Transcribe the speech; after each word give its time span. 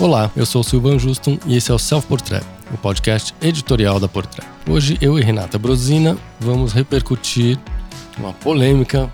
Olá, 0.00 0.30
eu 0.34 0.46
sou 0.46 0.62
o 0.62 0.64
Silvan 0.64 0.98
Juston 0.98 1.38
e 1.44 1.58
esse 1.58 1.70
é 1.70 1.74
o 1.74 1.78
Self 1.78 2.06
Portrait, 2.06 2.42
o 2.72 2.78
podcast 2.78 3.34
editorial 3.42 4.00
da 4.00 4.08
Portrait. 4.08 4.48
Hoje 4.66 4.96
eu 4.98 5.18
e 5.18 5.22
Renata 5.22 5.58
Brosina 5.58 6.16
vamos 6.40 6.72
repercutir 6.72 7.58
uma 8.16 8.32
polêmica 8.32 9.12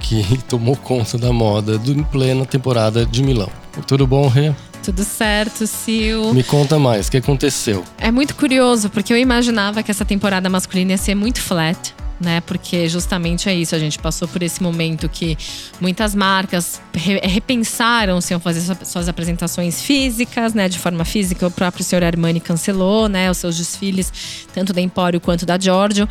que 0.00 0.24
tomou 0.48 0.74
conta 0.74 1.18
da 1.18 1.30
moda 1.34 1.78
em 1.86 2.02
plena 2.02 2.46
temporada 2.46 3.04
de 3.04 3.22
Milão. 3.22 3.50
Tudo 3.86 4.06
bom, 4.06 4.26
Rê? 4.26 4.54
Tudo 4.82 5.04
certo, 5.04 5.66
Sil. 5.68 6.32
Me 6.32 6.42
conta 6.42 6.78
mais, 6.78 7.08
o 7.08 7.10
que 7.10 7.18
aconteceu? 7.18 7.84
É 7.98 8.10
muito 8.10 8.34
curioso, 8.34 8.88
porque 8.88 9.12
eu 9.12 9.18
imaginava 9.18 9.82
que 9.82 9.90
essa 9.90 10.04
temporada 10.04 10.48
masculina 10.48 10.92
ia 10.92 10.98
ser 10.98 11.14
muito 11.14 11.42
flat 11.42 11.94
né? 12.22 12.40
Porque 12.40 12.88
justamente 12.88 13.48
é 13.48 13.54
isso, 13.54 13.74
a 13.74 13.78
gente 13.78 13.98
passou 13.98 14.26
por 14.26 14.42
esse 14.42 14.62
momento 14.62 15.08
que 15.08 15.36
muitas 15.80 16.14
marcas 16.14 16.80
repensaram 16.94 18.20
se 18.20 18.32
iam 18.32 18.40
fazer 18.40 18.76
suas 18.84 19.08
apresentações 19.08 19.82
físicas, 19.82 20.54
né? 20.54 20.68
De 20.68 20.78
forma 20.78 21.04
física, 21.04 21.46
o 21.46 21.50
próprio 21.50 21.84
senhor 21.84 22.04
Armani 22.04 22.40
cancelou, 22.40 23.08
né? 23.08 23.30
Os 23.30 23.38
seus 23.38 23.56
desfiles, 23.56 24.46
tanto 24.54 24.72
da 24.72 24.80
Empório 24.80 25.20
quanto 25.20 25.44
da 25.44 25.58
Giorgio. 25.58 26.08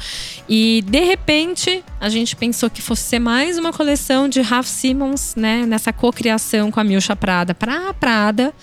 E 0.47 0.83
de 0.87 0.99
repente, 0.99 1.83
a 1.99 2.09
gente 2.09 2.35
pensou 2.35 2.69
que 2.69 2.81
fosse 2.81 3.03
ser 3.03 3.19
mais 3.19 3.57
uma 3.57 3.71
coleção 3.71 4.27
de 4.27 4.41
Ralph 4.41 4.67
Simmons, 4.67 5.33
né? 5.35 5.65
Nessa 5.65 5.93
cocriação 5.93 6.69
com 6.69 6.79
a 6.79 6.83
Milcha 6.83 7.15
Prada 7.15 7.53
para 7.53 7.89
a 7.89 7.93
Prada. 7.93 8.53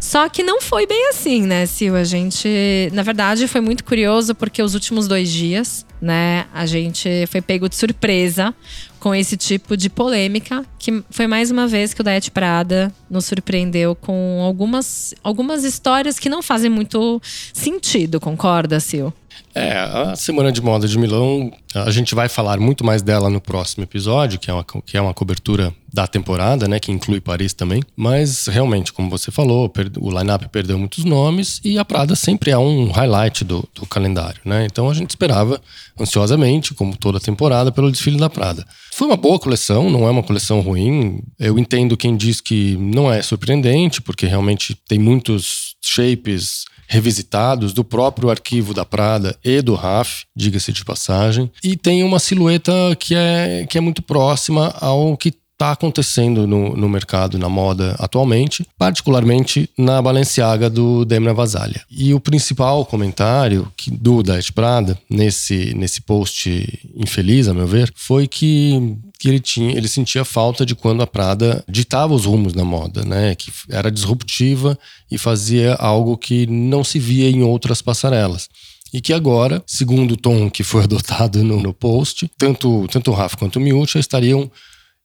Só 0.00 0.28
que 0.28 0.42
não 0.42 0.60
foi 0.60 0.86
bem 0.86 1.08
assim, 1.08 1.42
né, 1.42 1.66
Sil? 1.66 1.96
A 1.96 2.04
gente, 2.04 2.48
na 2.92 3.02
verdade, 3.02 3.48
foi 3.48 3.60
muito 3.60 3.82
curioso 3.82 4.34
porque 4.34 4.62
os 4.62 4.74
últimos 4.74 5.08
dois 5.08 5.28
dias, 5.28 5.84
né, 6.00 6.46
a 6.52 6.66
gente 6.66 7.26
foi 7.26 7.40
pego 7.40 7.68
de 7.68 7.76
surpresa 7.76 8.54
com 9.00 9.14
esse 9.14 9.36
tipo 9.36 9.76
de 9.76 9.88
polêmica, 9.88 10.64
que 10.78 11.02
foi 11.10 11.26
mais 11.26 11.50
uma 11.50 11.66
vez 11.66 11.94
que 11.94 12.00
o 12.00 12.04
Diet 12.04 12.30
Prada 12.30 12.92
nos 13.08 13.26
surpreendeu 13.26 13.94
com 13.94 14.42
algumas, 14.42 15.14
algumas 15.22 15.64
histórias 15.64 16.18
que 16.18 16.28
não 16.28 16.42
fazem 16.42 16.70
muito 16.70 17.20
sentido, 17.52 18.20
concorda, 18.20 18.80
Sil? 18.82 19.14
É, 19.54 19.72
a 19.72 20.14
Semana 20.14 20.52
de 20.52 20.60
Moda 20.62 20.86
de 20.86 20.98
Milão, 20.98 21.52
a 21.74 21.90
gente 21.90 22.14
vai 22.14 22.28
falar 22.28 22.60
muito 22.60 22.84
mais 22.84 23.02
dela 23.02 23.28
no 23.28 23.40
próximo 23.40 23.82
episódio, 23.82 24.38
que 24.38 24.50
é 24.50 24.54
uma, 24.54 24.64
que 24.64 24.96
é 24.96 25.00
uma 25.00 25.14
cobertura 25.14 25.74
da 25.92 26.06
temporada, 26.06 26.68
né, 26.68 26.78
que 26.78 26.92
inclui 26.92 27.20
Paris 27.20 27.52
também. 27.54 27.82
Mas 27.96 28.46
realmente, 28.46 28.92
como 28.92 29.10
você 29.10 29.30
falou, 29.30 29.72
o 30.00 30.10
line-up 30.10 30.48
perdeu 30.48 30.78
muitos 30.78 31.04
nomes 31.04 31.60
e 31.64 31.78
a 31.78 31.84
Prada 31.84 32.14
sempre 32.14 32.50
é 32.50 32.58
um 32.58 32.90
highlight 32.90 33.44
do, 33.44 33.68
do 33.74 33.86
calendário, 33.86 34.40
né? 34.44 34.66
Então 34.66 34.88
a 34.88 34.94
gente 34.94 35.10
esperava 35.10 35.60
ansiosamente, 35.98 36.74
como 36.74 36.96
toda 36.96 37.18
temporada, 37.18 37.72
pelo 37.72 37.90
desfile 37.90 38.18
da 38.18 38.30
Prada. 38.30 38.66
Foi 38.92 39.08
uma 39.08 39.16
boa 39.16 39.38
coleção, 39.38 39.90
não 39.90 40.06
é 40.06 40.10
uma 40.10 40.22
coleção 40.22 40.60
ruim. 40.60 41.20
Eu 41.38 41.58
entendo 41.58 41.96
quem 41.96 42.16
diz 42.16 42.40
que 42.40 42.76
não 42.76 43.12
é 43.12 43.22
surpreendente, 43.22 44.02
porque 44.02 44.26
realmente 44.26 44.74
tem 44.86 44.98
muitos 44.98 45.74
shapes 45.82 46.64
revisitados 46.88 47.72
do 47.72 47.84
próprio 47.84 48.30
arquivo 48.30 48.72
da 48.72 48.84
Prada 48.84 49.36
e 49.44 49.60
do 49.60 49.74
RAF, 49.74 50.24
diga-se 50.34 50.72
de 50.72 50.84
passagem, 50.84 51.50
e 51.62 51.76
tem 51.76 52.02
uma 52.02 52.18
silhueta 52.18 52.72
que 52.98 53.14
é, 53.14 53.66
que 53.68 53.76
é 53.76 53.80
muito 53.80 54.02
próxima 54.02 54.74
ao 54.80 55.16
que 55.16 55.34
está 55.58 55.72
acontecendo 55.72 56.46
no, 56.46 56.76
no 56.76 56.88
mercado, 56.88 57.36
na 57.36 57.48
moda 57.48 57.96
atualmente, 57.98 58.64
particularmente 58.78 59.68
na 59.76 60.00
Balenciaga 60.00 60.70
do 60.70 61.04
Demna 61.04 61.34
Vasalha. 61.34 61.82
E 61.90 62.14
o 62.14 62.20
principal 62.20 62.86
comentário 62.86 63.70
que, 63.76 63.90
do 63.90 64.22
Diet 64.22 64.52
Prada 64.52 64.96
nesse, 65.10 65.74
nesse 65.74 66.00
post 66.00 66.80
infeliz, 66.94 67.48
a 67.48 67.54
meu 67.54 67.66
ver, 67.66 67.92
foi 67.96 68.28
que 68.28 68.96
que 69.18 69.28
ele 69.28 69.40
tinha, 69.40 69.76
ele 69.76 69.88
sentia 69.88 70.24
falta 70.24 70.64
de 70.64 70.76
quando 70.76 71.02
a 71.02 71.06
Prada 71.06 71.64
ditava 71.68 72.14
os 72.14 72.24
rumos 72.24 72.54
na 72.54 72.64
moda, 72.64 73.04
né? 73.04 73.34
Que 73.34 73.50
era 73.68 73.90
disruptiva 73.90 74.78
e 75.10 75.18
fazia 75.18 75.74
algo 75.74 76.16
que 76.16 76.46
não 76.46 76.84
se 76.84 77.00
via 77.00 77.28
em 77.28 77.42
outras 77.42 77.82
passarelas. 77.82 78.48
E 78.92 79.00
que 79.00 79.12
agora, 79.12 79.62
segundo 79.66 80.12
o 80.12 80.16
tom 80.16 80.48
que 80.48 80.62
foi 80.62 80.84
adotado 80.84 81.42
no, 81.42 81.60
no 81.60 81.74
post, 81.74 82.30
tanto, 82.38 82.86
tanto 82.88 83.10
o 83.10 83.14
Rafa 83.14 83.36
quanto 83.36 83.56
o 83.56 83.60
Miúcha 83.60 83.98
estariam 83.98 84.48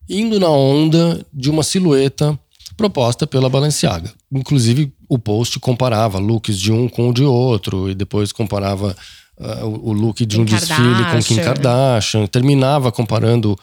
indo 0.07 0.39
na 0.39 0.49
onda 0.49 1.25
de 1.33 1.49
uma 1.49 1.63
silhueta 1.63 2.37
proposta 2.77 3.25
pela 3.25 3.49
Balenciaga. 3.49 4.11
Inclusive, 4.31 4.93
o 5.09 5.17
post 5.17 5.59
comparava 5.59 6.19
looks 6.19 6.59
de 6.59 6.71
um 6.71 6.87
com 6.87 7.09
o 7.09 7.13
de 7.13 7.23
outro 7.23 7.89
e 7.89 7.95
depois 7.95 8.31
comparava 8.31 8.95
uh, 9.39 9.65
o 9.65 9.91
look 9.91 10.25
de 10.25 10.35
Kim 10.35 10.43
um 10.43 10.45
Kardashian. 10.45 10.93
desfile 10.93 11.11
com 11.11 11.23
Kim 11.23 11.43
Kardashian, 11.43 12.27
terminava 12.27 12.91
comparando 12.91 13.57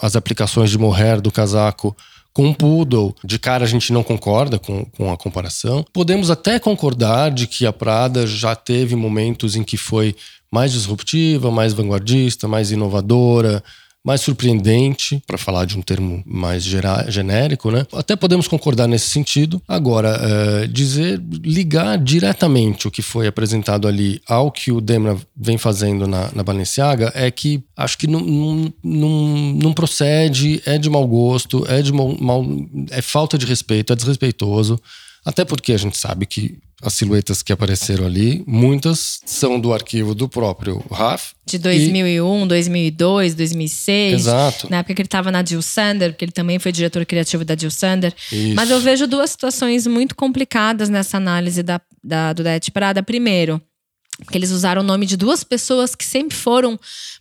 as 0.00 0.16
aplicações 0.16 0.70
de 0.70 0.78
mohair 0.78 1.20
do 1.20 1.30
casaco 1.30 1.96
com 2.32 2.46
um 2.48 2.52
poodle. 2.52 3.14
De 3.24 3.38
cara 3.38 3.64
a 3.64 3.68
gente 3.68 3.92
não 3.92 4.02
concorda 4.02 4.58
com, 4.58 4.84
com 4.84 5.10
a 5.10 5.16
comparação. 5.16 5.84
Podemos 5.92 6.30
até 6.30 6.58
concordar 6.58 7.30
de 7.30 7.46
que 7.46 7.64
a 7.64 7.72
Prada 7.72 8.26
já 8.26 8.54
teve 8.54 8.94
momentos 8.94 9.56
em 9.56 9.64
que 9.64 9.78
foi 9.78 10.14
mais 10.52 10.72
disruptiva, 10.72 11.50
mais 11.50 11.72
vanguardista, 11.72 12.46
mais 12.46 12.70
inovadora, 12.70 13.62
mais 14.06 14.20
surpreendente, 14.20 15.20
para 15.26 15.36
falar 15.36 15.64
de 15.64 15.76
um 15.76 15.82
termo 15.82 16.22
mais 16.24 16.62
genérico, 16.62 17.72
né? 17.72 17.84
Até 17.92 18.14
podemos 18.14 18.46
concordar 18.46 18.86
nesse 18.86 19.10
sentido. 19.10 19.60
Agora, 19.66 20.16
é, 20.22 20.66
dizer, 20.68 21.20
ligar 21.42 21.98
diretamente 21.98 22.86
o 22.86 22.90
que 22.90 23.02
foi 23.02 23.26
apresentado 23.26 23.88
ali 23.88 24.22
ao 24.28 24.52
que 24.52 24.70
o 24.70 24.80
Demna 24.80 25.18
vem 25.36 25.58
fazendo 25.58 26.06
na, 26.06 26.30
na 26.32 26.44
Balenciaga 26.44 27.10
é 27.16 27.28
que 27.32 27.64
acho 27.76 27.98
que 27.98 28.06
não, 28.06 28.72
não, 28.84 29.72
procede, 29.72 30.62
é 30.64 30.78
de 30.78 30.88
mau 30.88 31.04
gosto, 31.04 31.66
é 31.68 31.82
de 31.82 31.92
mal, 31.92 32.14
é 32.92 33.02
falta 33.02 33.36
de 33.36 33.44
respeito, 33.44 33.92
é 33.92 33.96
desrespeitoso. 33.96 34.80
Até 35.24 35.44
porque 35.44 35.72
a 35.72 35.78
gente 35.78 35.98
sabe 35.98 36.26
que 36.26 36.60
as 36.82 36.92
silhuetas 36.92 37.42
que 37.42 37.52
apareceram 37.52 38.04
ali, 38.04 38.44
muitas 38.46 39.20
são 39.24 39.58
do 39.58 39.72
arquivo 39.72 40.14
do 40.14 40.28
próprio 40.28 40.84
Raf. 40.90 41.32
De 41.46 41.58
2001, 41.58 42.44
e... 42.44 42.48
2002, 42.48 43.34
2006. 43.34 44.14
Exato. 44.14 44.70
Na 44.70 44.78
época 44.78 44.94
que 44.94 45.02
ele 45.02 45.06
estava 45.06 45.32
na 45.32 45.44
Jill 45.44 45.62
Sander, 45.62 46.12
porque 46.12 46.24
ele 46.24 46.32
também 46.32 46.58
foi 46.58 46.72
diretor 46.72 47.04
criativo 47.06 47.44
da 47.44 47.56
Jill 47.56 47.70
Sander. 47.70 48.12
Isso. 48.30 48.54
Mas 48.54 48.70
eu 48.70 48.80
vejo 48.80 49.06
duas 49.06 49.30
situações 49.30 49.86
muito 49.86 50.14
complicadas 50.14 50.88
nessa 50.90 51.16
análise 51.16 51.62
da, 51.62 51.80
da, 52.04 52.32
do 52.32 52.42
Diet 52.42 52.70
Prada. 52.70 53.02
Primeiro, 53.02 53.60
porque 54.24 54.38
eles 54.38 54.50
usaram 54.50 54.80
o 54.80 54.84
nome 54.84 55.04
de 55.04 55.16
duas 55.16 55.44
pessoas 55.44 55.94
que 55.94 56.04
sempre 56.04 56.36
foram 56.36 56.78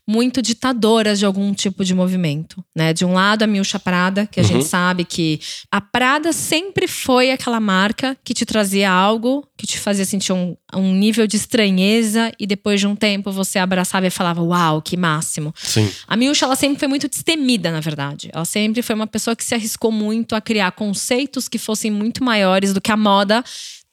muito 0.08 0.42
ditadoras 0.42 1.20
de 1.20 1.26
algum 1.26 1.54
tipo 1.54 1.84
de 1.84 1.94
movimento, 1.94 2.64
né? 2.76 2.94
De 2.94 3.04
um 3.04 3.14
lado 3.14 3.44
a 3.44 3.48
Milcha 3.48 3.80
Prada, 3.80 4.26
que 4.28 4.40
a 4.40 4.44
uhum. 4.44 4.50
gente 4.50 4.66
sabe 4.66 5.04
que 5.04 5.40
a 5.72 5.82
Prada 5.82 6.32
sempre 6.32 6.88
foi 6.88 7.32
aquela 7.32 7.60
marca 7.60 8.16
que 8.24 8.34
te 8.34 8.46
trazia 8.46 8.90
algo, 8.90 9.46
que 9.58 9.68
te 9.68 9.78
fazia 9.78 10.06
sentir 10.06 10.32
um, 10.32 10.56
um 10.74 10.94
nível 10.94 11.28
de 11.28 11.36
estranheza 11.36 12.32
e 12.40 12.48
depois 12.48 12.80
de 12.80 12.88
um 12.88 12.96
tempo 12.96 13.32
você 13.32 13.60
abraçava 13.60 14.08
e 14.08 14.12
falava, 14.12 14.42
uau, 14.42 14.82
que 14.82 14.96
máximo. 14.96 15.54
Sim. 15.58 15.90
A 16.08 16.16
Milcha, 16.16 16.46
ela 16.46 16.56
sempre 16.56 16.80
foi 16.80 16.88
muito 16.88 17.10
destemida, 17.10 17.72
na 17.72 17.82
verdade. 17.82 18.30
Ela 18.32 18.46
sempre 18.46 18.82
foi 18.82 18.96
uma 18.96 19.08
pessoa 19.08 19.36
que 19.36 19.44
se 19.44 19.54
arriscou 19.54 19.92
muito 19.92 20.36
a 20.36 20.40
criar 20.40 20.72
conceitos 20.72 21.50
que 21.50 21.58
fossem 21.58 21.92
muito 21.92 22.24
maiores 22.24 22.74
do 22.74 22.80
que 22.80 22.92
a 22.92 22.98
moda 22.98 23.44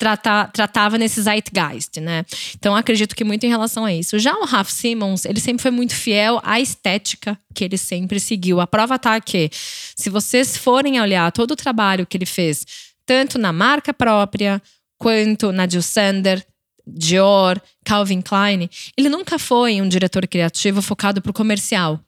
trata, 0.03 0.49
tratava 0.49 0.99
nesse 0.99 1.23
zeitgeist, 1.23 2.01
né? 2.01 2.25
Então 2.57 2.75
acredito 2.75 3.15
que 3.15 3.23
muito 3.23 3.47
em 3.47 3.49
relação 3.49 3.85
a 3.85 3.95
isso. 3.95 4.19
Já 4.19 4.35
o 4.35 4.45
Ralph 4.45 4.69
Simmons, 4.69 5.25
ele 5.25 5.39
sempre 5.39 5.63
foi 5.63 5.71
muito 5.71 5.95
fiel 5.95 6.41
à 6.43 6.59
estética 6.59 7.39
que 7.55 7.63
ele 7.63 7.79
sempre 7.79 8.19
seguiu. 8.19 8.61
A 8.61 8.67
prova 8.67 8.99
tá 8.99 9.21
que, 9.21 9.49
se 9.53 10.11
vocês 10.11 10.57
forem 10.57 11.01
olhar 11.01 11.31
todo 11.31 11.53
o 11.53 11.57
trabalho 11.57 12.05
que 12.05 12.17
ele 12.17 12.27
fez, 12.27 12.67
tanto 13.07 13.39
na 13.39 13.53
marca 13.53 13.95
própria, 13.95 14.61
quanto 14.99 15.53
na 15.53 15.69
Jill 15.69 15.83
Sander, 15.83 16.45
Dior, 16.85 17.63
Calvin 17.85 18.23
Klein, 18.23 18.69
ele 18.99 19.09
nunca 19.09 19.39
foi 19.39 19.81
um 19.81 19.89
diretor 19.89 20.27
criativo 20.27 20.83
focado 20.83 21.23
para 21.23 21.31
o 21.31 21.35
comercial. 21.35 22.01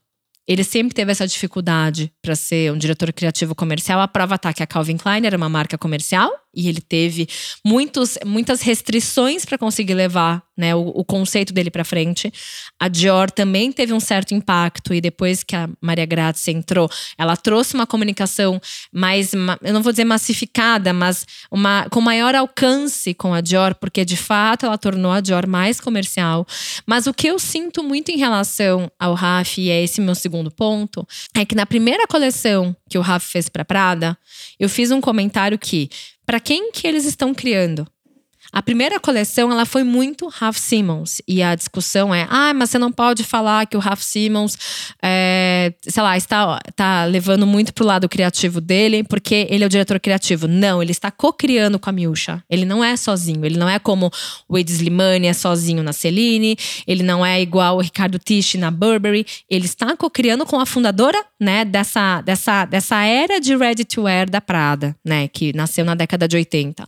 Ele 0.48 0.64
sempre 0.64 0.92
teve 0.92 1.12
essa 1.12 1.28
dificuldade 1.28 2.12
para 2.20 2.34
ser 2.34 2.72
um 2.72 2.76
diretor 2.76 3.12
criativo 3.12 3.54
comercial. 3.54 4.00
A 4.00 4.08
prova 4.08 4.36
tá 4.36 4.52
que 4.52 4.64
a 4.64 4.66
Calvin 4.66 4.96
Klein 4.96 5.24
era 5.24 5.36
uma 5.36 5.48
marca 5.48 5.78
comercial 5.78 6.28
e 6.54 6.68
ele 6.68 6.80
teve 6.80 7.28
muitos, 7.64 8.18
muitas 8.24 8.62
restrições 8.62 9.44
para 9.44 9.58
conseguir 9.58 9.94
levar 9.94 10.42
né, 10.56 10.74
o, 10.74 10.88
o 10.88 11.04
conceito 11.04 11.52
dele 11.52 11.70
para 11.70 11.84
frente. 11.84 12.32
A 12.78 12.88
Dior 12.88 13.30
também 13.30 13.72
teve 13.72 13.92
um 13.92 14.00
certo 14.00 14.34
impacto 14.34 14.94
e 14.94 15.00
depois 15.00 15.42
que 15.42 15.56
a 15.56 15.68
Maria 15.80 16.06
Grazia 16.06 16.54
entrou, 16.54 16.88
ela 17.18 17.36
trouxe 17.36 17.74
uma 17.74 17.86
comunicação 17.86 18.60
mais, 18.92 19.32
eu 19.34 19.72
não 19.72 19.82
vou 19.82 19.92
dizer 19.92 20.04
massificada, 20.04 20.92
mas 20.92 21.26
uma, 21.50 21.86
com 21.90 22.00
maior 22.00 22.34
alcance 22.34 23.14
com 23.14 23.34
a 23.34 23.40
Dior, 23.40 23.74
porque 23.74 24.04
de 24.04 24.16
fato 24.16 24.66
ela 24.66 24.78
tornou 24.78 25.10
a 25.10 25.20
Dior 25.20 25.46
mais 25.46 25.80
comercial. 25.80 26.46
Mas 26.86 27.06
o 27.06 27.14
que 27.14 27.26
eu 27.26 27.38
sinto 27.38 27.82
muito 27.82 28.10
em 28.10 28.16
relação 28.16 28.90
ao 28.98 29.14
Raf, 29.14 29.58
e 29.58 29.70
é 29.70 29.82
esse 29.82 30.00
meu 30.00 30.14
segundo 30.14 30.50
ponto, 30.50 31.06
é 31.34 31.44
que 31.44 31.54
na 31.54 31.66
primeira 31.66 32.06
coleção 32.06 32.74
que 32.88 32.98
o 32.98 33.00
Raf 33.00 33.26
fez 33.26 33.48
para 33.48 33.64
Prada, 33.64 34.16
eu 34.58 34.68
fiz 34.68 34.90
um 34.90 35.00
comentário 35.00 35.58
que 35.58 35.90
para 36.24 36.40
quem 36.40 36.70
que 36.72 36.86
eles 36.86 37.04
estão 37.04 37.34
criando? 37.34 37.86
A 38.54 38.62
primeira 38.62 39.00
coleção 39.00 39.50
ela 39.50 39.66
foi 39.66 39.82
muito 39.82 40.28
Ralph 40.28 40.58
Simmons 40.58 41.20
e 41.26 41.42
a 41.42 41.56
discussão 41.56 42.14
é, 42.14 42.24
ah, 42.30 42.54
mas 42.54 42.70
você 42.70 42.78
não 42.78 42.92
pode 42.92 43.24
falar 43.24 43.66
que 43.66 43.76
o 43.76 43.80
Ralph 43.80 44.02
Simmons, 44.02 44.56
é, 45.02 45.74
sei 45.82 46.00
lá, 46.00 46.16
está, 46.16 46.60
está 46.68 47.04
levando 47.04 47.48
muito 47.48 47.74
pro 47.74 47.84
lado 47.84 48.08
criativo 48.08 48.60
dele 48.60 49.02
porque 49.02 49.48
ele 49.50 49.64
é 49.64 49.66
o 49.66 49.68
diretor 49.70 49.98
criativo. 49.98 50.46
Não, 50.46 50.80
ele 50.80 50.92
está 50.92 51.10
co-criando 51.10 51.80
com 51.80 51.90
a 51.90 51.92
Miúcha. 51.92 52.44
Ele 52.48 52.64
não 52.64 52.84
é 52.84 52.96
sozinho. 52.96 53.44
Ele 53.44 53.58
não 53.58 53.68
é 53.68 53.80
como 53.80 54.08
o 54.48 54.56
Ed 54.56 54.70
Slimani 54.70 55.26
é 55.26 55.32
sozinho 55.32 55.82
na 55.82 55.92
Celine. 55.92 56.56
Ele 56.86 57.02
não 57.02 57.26
é 57.26 57.42
igual 57.42 57.78
o 57.78 57.80
Ricardo 57.80 58.20
Tisch 58.20 58.54
na 58.54 58.70
Burberry. 58.70 59.26
Ele 59.50 59.64
está 59.64 59.96
co-criando 59.96 60.46
com 60.46 60.60
a 60.60 60.66
fundadora, 60.66 61.20
né, 61.40 61.64
dessa, 61.64 62.20
dessa, 62.20 62.64
dessa 62.66 63.02
era 63.02 63.40
de 63.40 63.56
ready 63.56 63.84
to 63.84 64.02
wear 64.02 64.30
da 64.30 64.40
Prada, 64.40 64.94
né, 65.04 65.26
que 65.26 65.52
nasceu 65.56 65.84
na 65.84 65.96
década 65.96 66.28
de 66.28 66.36
80. 66.36 66.86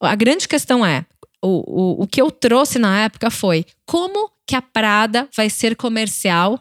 A 0.00 0.14
grande 0.14 0.48
questão 0.48 0.84
é, 0.84 1.04
o, 1.42 2.00
o, 2.00 2.02
o 2.02 2.06
que 2.06 2.20
eu 2.20 2.30
trouxe 2.30 2.78
na 2.78 3.00
época 3.00 3.30
foi 3.30 3.64
como 3.86 4.30
que 4.46 4.56
a 4.56 4.62
Prada 4.62 5.28
vai 5.36 5.50
ser 5.50 5.76
comercial 5.76 6.60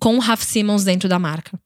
com 0.00 0.16
o 0.16 0.20
Raf 0.20 0.44
Simons 0.44 0.84
dentro 0.84 1.08
da 1.08 1.18
marca. 1.18 1.58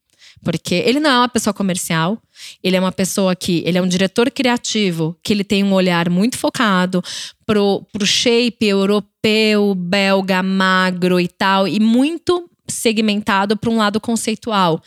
Porque 0.42 0.74
ele 0.74 1.00
não 1.00 1.10
é 1.10 1.18
uma 1.18 1.28
pessoa 1.28 1.54
comercial, 1.54 2.20
ele 2.62 2.76
é 2.76 2.80
uma 2.80 2.92
pessoa 2.92 3.34
que 3.34 3.62
ele 3.64 3.78
é 3.78 3.82
um 3.82 3.88
diretor 3.88 4.30
criativo, 4.30 5.16
que 5.22 5.32
ele 5.32 5.42
tem 5.42 5.64
um 5.64 5.72
olhar 5.72 6.10
muito 6.10 6.36
focado 6.36 7.02
pro, 7.46 7.82
pro 7.90 8.06
shape 8.06 8.66
europeu, 8.66 9.74
belga, 9.74 10.42
magro 10.42 11.18
e 11.18 11.28
tal, 11.28 11.66
e 11.66 11.80
muito 11.80 12.48
segmentado 12.68 13.56
para 13.56 13.70
um 13.70 13.78
lado 13.78 13.98
conceitual. 14.00 14.82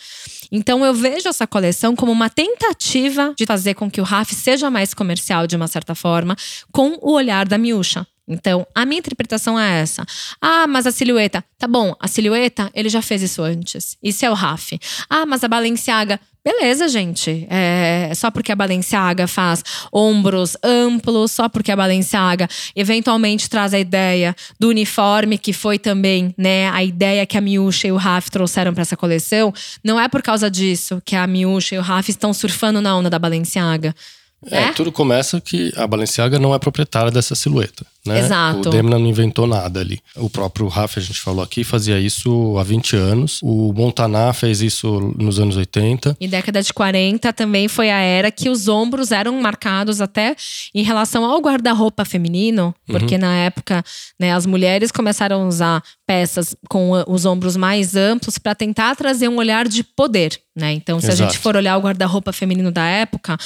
Então 0.51 0.85
eu 0.85 0.93
vejo 0.93 1.27
essa 1.27 1.45
coleção 1.45 1.95
como 1.95 2.11
uma 2.11 2.29
tentativa 2.29 3.33
de 3.35 3.45
fazer 3.45 3.73
com 3.73 3.89
que 3.89 4.01
o 4.01 4.03
Raf 4.03 4.33
seja 4.33 4.69
mais 4.69 4.93
comercial 4.93 5.47
de 5.47 5.55
uma 5.55 5.67
certa 5.67 5.95
forma, 5.95 6.35
com 6.71 6.97
o 7.01 7.11
olhar 7.13 7.47
da 7.47 7.57
Miúcha. 7.57 8.05
Então, 8.27 8.67
a 8.75 8.85
minha 8.85 8.99
interpretação 8.99 9.57
é 9.57 9.79
essa. 9.79 10.05
Ah, 10.41 10.67
mas 10.67 10.85
a 10.85 10.91
silhueta. 10.91 11.43
Tá 11.57 11.65
bom, 11.65 11.95
a 11.97 12.07
silhueta, 12.09 12.69
ele 12.73 12.89
já 12.89 13.01
fez 13.01 13.21
isso 13.21 13.41
antes. 13.41 13.97
Isso 14.03 14.25
é 14.25 14.29
o 14.29 14.33
Raf. 14.33 14.73
Ah, 15.09 15.25
mas 15.25 15.43
a 15.43 15.47
Balenciaga. 15.47 16.19
Beleza, 16.47 16.87
gente. 16.87 17.45
É 17.49 18.13
só 18.15 18.31
porque 18.31 18.53
a 18.53 18.55
Balenciaga 18.55 19.27
faz 19.27 19.61
ombros 19.91 20.55
amplos, 20.63 21.33
só 21.33 21.49
porque 21.49 21.73
a 21.73 21.75
Balenciaga 21.75 22.47
eventualmente 22.73 23.49
traz 23.49 23.73
a 23.73 23.79
ideia 23.79 24.33
do 24.57 24.69
uniforme, 24.69 25.37
que 25.37 25.51
foi 25.51 25.77
também, 25.77 26.33
né, 26.37 26.69
a 26.69 26.81
ideia 26.81 27.25
que 27.25 27.37
a 27.37 27.41
Miúcha 27.41 27.89
e 27.89 27.91
o 27.91 27.97
Raf 27.97 28.29
trouxeram 28.31 28.73
para 28.73 28.83
essa 28.83 28.95
coleção. 28.95 29.53
Não 29.83 29.99
é 29.99 30.07
por 30.07 30.21
causa 30.21 30.49
disso 30.49 31.01
que 31.03 31.17
a 31.17 31.27
Miúcha 31.27 31.75
e 31.75 31.79
o 31.79 31.81
Raf 31.81 32.07
estão 32.07 32.33
surfando 32.33 32.79
na 32.79 32.95
onda 32.95 33.09
da 33.09 33.19
Balenciaga. 33.19 33.93
É, 34.49 34.57
É? 34.59 34.71
tudo 34.71 34.89
começa 34.89 35.41
que 35.41 35.73
a 35.75 35.85
Balenciaga 35.85 36.39
não 36.39 36.55
é 36.55 36.59
proprietária 36.59 37.11
dessa 37.11 37.35
silhueta. 37.35 37.85
Né? 38.07 38.19
Exato. 38.19 38.69
O 38.69 38.71
Demna 38.71 38.97
não 38.97 39.07
inventou 39.07 39.45
nada 39.45 39.79
ali. 39.79 39.99
O 40.15 40.29
próprio 40.29 40.67
Rafa, 40.67 40.99
a 40.99 41.03
gente 41.03 41.19
falou 41.19 41.43
aqui, 41.43 41.63
fazia 41.63 41.99
isso 41.99 42.57
há 42.57 42.63
20 42.63 42.95
anos. 42.95 43.39
O 43.43 43.73
Montaná 43.73 44.31
fez 44.33 44.61
isso 44.61 45.13
nos 45.17 45.39
anos 45.39 45.57
80. 45.57 46.15
E 46.19 46.27
década 46.27 46.61
de 46.61 46.73
40 46.73 47.31
também 47.33 47.67
foi 47.67 47.89
a 47.89 47.99
era 47.99 48.31
que 48.31 48.49
os 48.49 48.67
ombros 48.67 49.11
eram 49.11 49.39
marcados 49.41 50.01
até 50.01 50.35
em 50.73 50.83
relação 50.83 51.25
ao 51.25 51.39
guarda-roupa 51.39 52.05
feminino, 52.05 52.73
porque 52.85 53.15
Uhum. 53.15 53.21
na 53.21 53.35
época 53.35 53.83
né, 54.19 54.33
as 54.33 54.45
mulheres 54.45 54.91
começaram 54.91 55.43
a 55.43 55.47
usar 55.47 55.83
peças 56.05 56.55
com 56.69 56.95
a- 56.95 57.03
os 57.07 57.25
ombros 57.25 57.55
mais 57.57 57.95
amplos 57.95 58.37
para 58.37 58.55
tentar 58.55 58.95
trazer 58.95 59.27
um 59.27 59.37
olhar 59.37 59.67
de 59.67 59.83
poder. 59.83 60.39
Né? 60.55 60.73
Então, 60.73 60.99
se 60.99 61.05
a 61.07 61.09
Exato. 61.13 61.31
gente 61.33 61.39
for 61.41 61.55
olhar 61.55 61.77
o 61.77 61.81
guarda-roupa 61.81 62.33
feminino 62.33 62.71
da 62.71 62.83
época, 62.85 63.37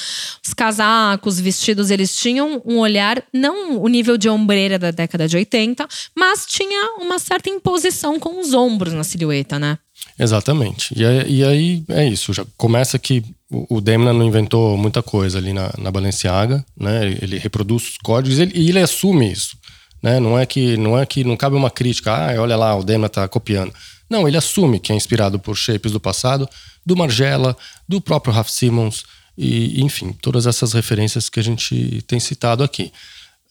os 0.46 0.54
casacos, 0.54 1.40
vestidos, 1.42 1.92
eles 1.92 2.16
tinham 2.16 2.62
um 2.66 2.78
olhar, 2.78 3.22
não 3.34 3.82
o 3.82 3.88
nível 3.90 4.18
de 4.18 4.30
ombreira 4.52 4.78
da 4.78 4.92
década 4.92 5.28
de 5.28 5.36
80, 5.38 5.88
mas 6.16 6.46
tinha 6.46 6.96
uma 7.00 7.18
certa 7.18 7.50
imposição 7.50 8.20
com 8.20 8.40
os 8.42 8.54
ombros 8.54 8.94
na 8.94 9.04
silhueta, 9.04 9.58
né? 9.58 9.78
Exatamente. 10.20 10.94
E, 10.96 11.06
aí- 11.06 11.32
e 11.40 11.44
aí 11.44 11.84
é 11.90 12.06
isso. 12.08 12.34
Já 12.34 12.46
começa 12.58 13.00
que 13.00 13.24
o 13.50 13.80
Demna 13.82 14.12
não 14.14 14.26
inventou 14.26 14.78
muita 14.78 15.02
coisa 15.02 15.38
ali 15.38 15.54
na, 15.54 15.72
na 15.78 15.90
Balenciaga, 15.92 16.64
né? 16.80 17.18
Ele 17.22 17.38
reproduz 17.38 17.84
os 17.92 17.98
códigos 17.98 18.40
ele- 18.40 18.52
e 18.56 18.70
ele 18.70 18.80
assume 18.80 19.32
isso. 19.32 19.58
Né? 20.04 20.20
Não 20.20 20.38
é 20.38 20.46
que 20.46 20.78
não 20.78 20.98
é 21.00 21.06
que 21.06 21.24
não 21.24 21.38
cabe 21.38 21.56
uma 21.56 21.70
crítica, 21.70 22.12
ah, 22.12 22.42
olha 22.42 22.56
lá, 22.56 22.76
o 22.76 22.84
Demna 22.84 23.08
tá 23.08 23.28
copiando. 23.28 23.74
Não, 24.10 24.28
ele 24.28 24.36
assume 24.38 24.80
que 24.80 24.92
é 24.92 24.96
inspirado 24.96 25.40
por 25.40 25.56
shapes 25.56 25.92
do 25.92 26.00
passado, 26.00 26.50
do 26.86 26.98
Margiela, 26.98 27.56
do 27.88 28.02
próprio 28.02 28.34
Raf 28.34 28.50
Simons 28.52 29.04
e, 29.38 29.82
enfim, 29.82 30.12
todas 30.22 30.46
essas 30.48 30.74
referências 30.74 31.30
que 31.30 31.40
a 31.40 31.44
gente 31.44 32.02
tem 32.08 32.20
citado 32.20 32.64
aqui. 32.64 32.92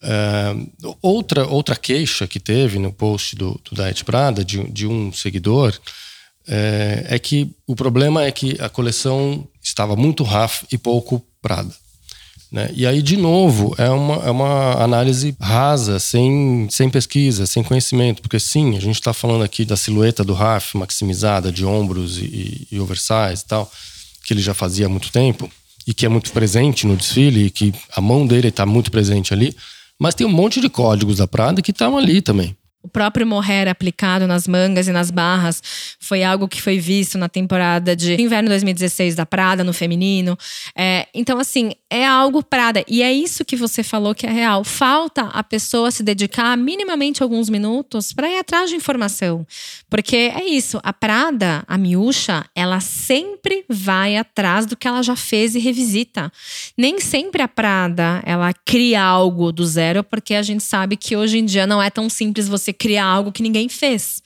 É, 0.01 0.55
outra, 1.01 1.45
outra 1.47 1.75
queixa 1.75 2.27
que 2.27 2.39
teve 2.39 2.79
no 2.79 2.91
post 2.91 3.35
do, 3.35 3.59
do 3.69 3.75
Diet 3.75 4.03
Prada, 4.03 4.43
de, 4.43 4.63
de 4.71 4.87
um 4.87 5.13
seguidor, 5.13 5.77
é, 6.47 7.05
é 7.09 7.19
que 7.19 7.49
o 7.67 7.75
problema 7.75 8.23
é 8.23 8.31
que 8.31 8.57
a 8.59 8.67
coleção 8.67 9.47
estava 9.61 9.95
muito 9.95 10.23
Raf 10.23 10.63
e 10.71 10.77
pouco 10.77 11.23
Prada. 11.41 11.73
Né? 12.51 12.69
E 12.73 12.85
aí, 12.85 13.01
de 13.01 13.15
novo, 13.15 13.73
é 13.77 13.89
uma, 13.89 14.15
é 14.25 14.29
uma 14.29 14.73
análise 14.83 15.33
rasa, 15.39 15.99
sem, 15.99 16.67
sem 16.69 16.89
pesquisa, 16.89 17.45
sem 17.45 17.63
conhecimento. 17.63 18.21
Porque 18.21 18.39
sim, 18.39 18.75
a 18.75 18.81
gente 18.81 18.95
está 18.95 19.13
falando 19.13 19.43
aqui 19.43 19.63
da 19.63 19.77
silhueta 19.77 20.23
do 20.23 20.33
Raf 20.33 20.75
maximizada, 20.75 21.51
de 21.51 21.65
ombros 21.65 22.17
e, 22.17 22.25
e, 22.25 22.67
e 22.73 22.79
oversize 22.79 23.43
e 23.43 23.47
tal, 23.47 23.71
que 24.25 24.33
ele 24.33 24.41
já 24.41 24.53
fazia 24.53 24.87
há 24.87 24.89
muito 24.89 25.11
tempo 25.11 25.49
e 25.87 25.93
que 25.93 26.05
é 26.05 26.09
muito 26.09 26.31
presente 26.31 26.85
no 26.85 26.97
desfile 26.97 27.45
e 27.45 27.49
que 27.49 27.73
a 27.95 28.01
mão 28.01 28.27
dele 28.27 28.49
está 28.49 28.65
muito 28.65 28.91
presente 28.91 29.33
ali. 29.33 29.55
Mas 30.01 30.15
tem 30.15 30.25
um 30.25 30.31
monte 30.31 30.59
de 30.59 30.67
códigos 30.67 31.17
da 31.17 31.27
Prada 31.27 31.61
que 31.61 31.69
estavam 31.69 31.99
ali 31.99 32.23
também. 32.23 32.57
O 32.83 32.87
próprio 32.87 33.27
mohair 33.27 33.67
aplicado 33.67 34.25
nas 34.25 34.47
mangas 34.47 34.87
e 34.87 34.91
nas 34.91 35.11
barras 35.11 35.61
foi 35.99 36.23
algo 36.23 36.47
que 36.47 36.61
foi 36.61 36.79
visto 36.79 37.17
na 37.17 37.29
temporada 37.29 37.95
de 37.95 38.19
inverno 38.19 38.49
2016 38.49 39.15
da 39.15 39.25
Prada, 39.25 39.63
no 39.63 39.71
feminino. 39.71 40.37
É, 40.75 41.07
então, 41.13 41.39
assim, 41.39 41.73
é 41.89 42.05
algo 42.05 42.43
Prada. 42.43 42.83
E 42.87 43.03
é 43.03 43.13
isso 43.13 43.45
que 43.45 43.55
você 43.55 43.83
falou 43.83 44.15
que 44.15 44.25
é 44.25 44.31
real. 44.31 44.63
Falta 44.63 45.23
a 45.23 45.43
pessoa 45.43 45.91
se 45.91 46.01
dedicar 46.01 46.57
minimamente 46.57 47.21
alguns 47.21 47.49
minutos 47.49 48.11
para 48.13 48.29
ir 48.29 48.39
atrás 48.39 48.69
de 48.69 48.75
informação. 48.75 49.45
Porque 49.89 50.15
é 50.15 50.45
isso, 50.45 50.79
a 50.83 50.91
Prada, 50.91 51.63
a 51.67 51.77
Miúcha, 51.77 52.45
ela 52.55 52.79
sempre 52.79 53.63
vai 53.69 54.17
atrás 54.17 54.65
do 54.65 54.75
que 54.75 54.87
ela 54.87 55.03
já 55.03 55.15
fez 55.15 55.55
e 55.55 55.59
revisita. 55.59 56.31
Nem 56.77 56.99
sempre 56.99 57.41
a 57.41 57.47
Prada, 57.47 58.23
ela 58.25 58.53
cria 58.53 59.03
algo 59.03 59.51
do 59.51 59.65
zero, 59.65 60.03
porque 60.03 60.33
a 60.33 60.41
gente 60.41 60.63
sabe 60.63 60.95
que 60.95 61.15
hoje 61.15 61.37
em 61.37 61.45
dia 61.45 61.67
não 61.67 61.81
é 61.81 61.89
tão 61.89 62.09
simples 62.09 62.47
você 62.47 62.70
criar 62.73 63.05
algo 63.05 63.31
que 63.31 63.43
ninguém 63.43 63.69
fez. 63.69 64.21